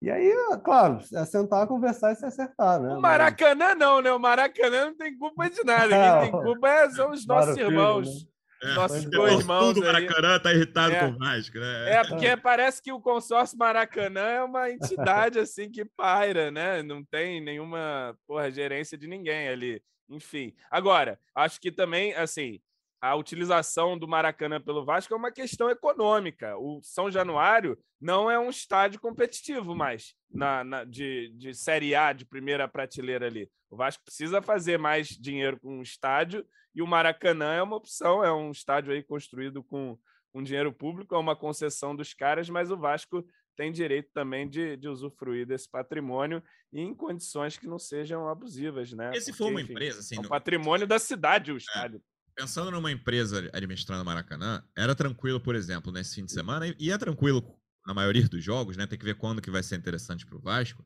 [0.02, 0.30] E aí,
[0.62, 2.94] claro, é sentar, conversar e se acertar, né?
[2.94, 4.12] O Maracanã não, né?
[4.12, 6.20] O Maracanã não tem culpa de nada.
[6.20, 8.06] Quem tem culpa é, são os nossos irmãos.
[8.06, 8.28] Né?
[8.62, 9.74] É, nossos dois irmãos.
[9.74, 11.00] Tudo Maracanã tá irritado é.
[11.00, 11.90] com o Vasco, né?
[11.94, 16.82] É, porque parece que o consórcio Maracanã é uma entidade assim que paira, né?
[16.82, 19.82] Não tem nenhuma porra, gerência de ninguém ali.
[20.08, 20.54] Enfim.
[20.70, 22.60] Agora, acho que também, assim,
[23.00, 26.56] a utilização do Maracanã pelo Vasco é uma questão econômica.
[26.58, 32.12] O São Januário não é um estádio competitivo mais na, na, de, de Série A,
[32.12, 33.50] de primeira prateleira ali.
[33.70, 38.22] O Vasco precisa fazer mais dinheiro com o estádio e o Maracanã é uma opção,
[38.24, 39.98] é um estádio aí construído com,
[40.32, 43.26] com dinheiro público, é uma concessão dos caras, mas o Vasco
[43.56, 46.42] tem direito também de, de usufruir desse patrimônio
[46.72, 49.10] em condições que não sejam abusivas, né?
[49.14, 50.16] E se for uma empresa, assim...
[50.16, 50.28] É um no...
[50.28, 51.58] patrimônio da cidade o é.
[51.58, 51.98] estádio.
[51.98, 56.90] É pensando numa empresa administrando Maracanã, era tranquilo, por exemplo, nesse fim de semana, e
[56.90, 57.42] é tranquilo
[57.86, 58.86] na maioria dos jogos, né?
[58.86, 60.84] Tem que ver quando que vai ser interessante para o Vasco.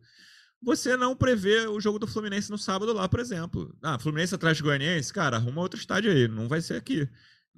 [0.62, 3.74] Você não prevê o jogo do Fluminense no sábado lá, por exemplo.
[3.82, 7.08] Ah, Fluminense atrás de Goianiense, cara, arruma outro estádio aí, não vai ser aqui.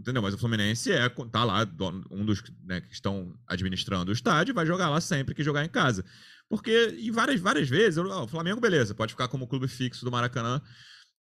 [0.02, 0.20] Entendeu?
[0.20, 1.64] Mas o Fluminense é, tá lá,
[2.10, 5.68] um dos né, que estão administrando o estádio, vai jogar lá sempre que jogar em
[5.68, 6.04] casa.
[6.48, 10.60] Porque, e várias, várias vezes, o Flamengo, beleza, pode ficar como clube fixo do Maracanã,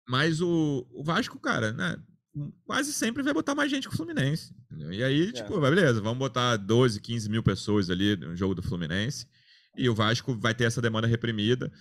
[0.08, 1.98] mas o, o Vasco, cara, né?
[2.66, 4.54] quase sempre vai botar mais gente que o Fluminense.
[4.66, 4.92] Entendeu?
[4.92, 5.32] E aí, é.
[5.32, 9.26] tipo, beleza, vamos botar 12, 15 mil pessoas ali no jogo do Fluminense.
[9.78, 11.72] E o Vasco vai ter essa demanda reprimida.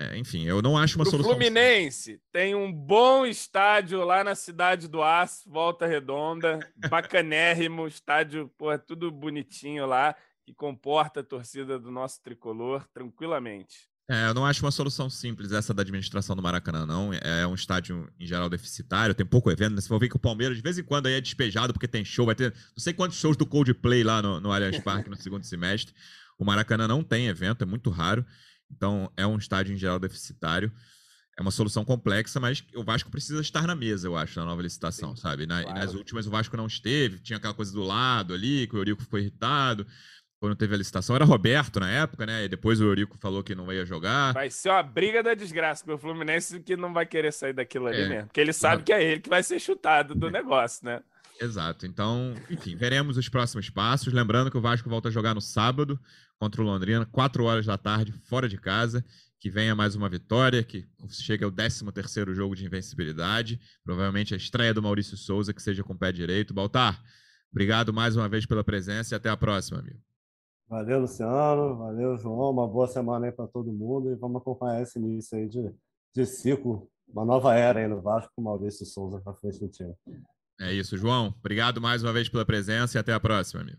[0.00, 1.32] É, enfim, eu não acho uma Pro solução.
[1.32, 8.76] Fluminense tem um bom estádio lá na cidade do Aço, Volta Redonda, bacanérrimo, estádio, pô,
[8.78, 13.90] tudo bonitinho lá, que comporta a torcida do nosso tricolor tranquilamente.
[14.10, 17.12] É, eu não acho uma solução simples essa da administração do Maracanã, não.
[17.12, 19.74] É um estádio, em geral, deficitário, tem pouco evento.
[19.74, 19.82] Né?
[19.82, 22.04] Você vai ver que o Palmeiras, de vez em quando, aí é despejado porque tem
[22.06, 22.24] show.
[22.24, 25.44] Vai ter não sei quantos shows do Coldplay lá no, no Allianz Parque no segundo
[25.44, 25.94] semestre.
[26.38, 28.24] O Maracanã não tem evento, é muito raro.
[28.70, 30.72] Então, é um estádio, em geral, deficitário.
[31.38, 34.60] É uma solução complexa, mas o Vasco precisa estar na mesa, eu acho, na nova
[34.60, 35.46] licitação, Sim, sabe?
[35.46, 35.78] Na, claro.
[35.78, 39.02] Nas últimas, o Vasco não esteve, tinha aquela coisa do lado ali, que o Eurico
[39.02, 39.86] ficou irritado
[40.40, 41.14] quando teve a licitação.
[41.14, 42.44] Era Roberto na época, né?
[42.44, 44.32] E depois o Eurico falou que não ia jogar.
[44.32, 48.02] Vai ser uma briga da desgraça pro Fluminense que não vai querer sair daquilo ali
[48.02, 48.08] é.
[48.08, 48.26] mesmo.
[48.26, 50.30] Porque ele sabe que é ele que vai ser chutado do é.
[50.30, 51.02] negócio, né?
[51.40, 51.86] Exato.
[51.86, 54.12] Então, enfim, veremos os próximos passos.
[54.12, 55.98] Lembrando que o Vasco volta a jogar no sábado
[56.38, 59.04] contra o Londrina, 4 horas da tarde, fora de casa.
[59.38, 63.58] Que venha mais uma vitória, que chegue ao 13 terceiro jogo de invencibilidade.
[63.82, 66.52] Provavelmente a estreia do Maurício Souza, que seja com o pé direito.
[66.52, 67.02] Baltar,
[67.50, 69.98] obrigado mais uma vez pela presença e até a próxima, amigo.
[70.68, 71.74] Valeu, Luciano.
[71.78, 72.50] Valeu, João.
[72.50, 75.72] Uma boa semana aí para todo mundo e vamos acompanhar esse início aí de,
[76.14, 79.68] de ciclo, uma nova era aí no Vasco com o Maurício Souza para frente do
[79.68, 79.94] time.
[80.60, 81.34] É isso, João.
[81.38, 83.78] Obrigado mais uma vez pela presença e até a próxima, amigo.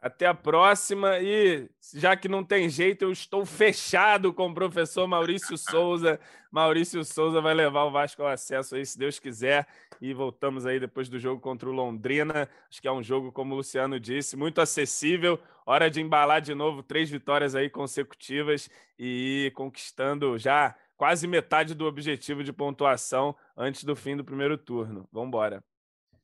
[0.00, 1.18] Até a próxima.
[1.18, 6.18] E já que não tem jeito, eu estou fechado com o professor Maurício Souza.
[6.50, 9.66] Maurício Souza vai levar o Vasco ao acesso aí, se Deus quiser.
[10.00, 12.48] E voltamos aí depois do jogo contra o Londrina.
[12.70, 15.38] Acho que é um jogo, como o Luciano disse, muito acessível.
[15.66, 21.84] Hora de embalar de novo três vitórias aí consecutivas e conquistando já quase metade do
[21.84, 25.06] objetivo de pontuação antes do fim do primeiro turno.
[25.12, 25.62] Vamos embora.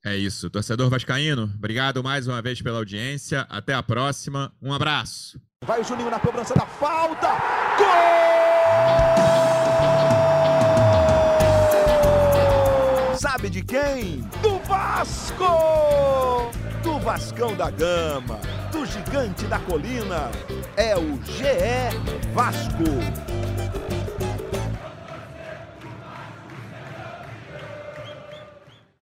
[0.07, 0.49] É isso.
[0.49, 3.45] Torcedor Vascaíno, obrigado mais uma vez pela audiência.
[3.51, 4.53] Até a próxima.
[4.63, 5.41] Um abraço.
[5.65, 7.27] Vai o Juninho na cobrança da falta.
[7.77, 7.87] Gol!
[13.19, 14.21] Sabe de quem?
[14.41, 16.53] Do Vasco!
[16.85, 18.39] Do Vascão da Gama,
[18.71, 20.31] do Gigante da Colina.
[20.77, 22.85] É o GE Vasco.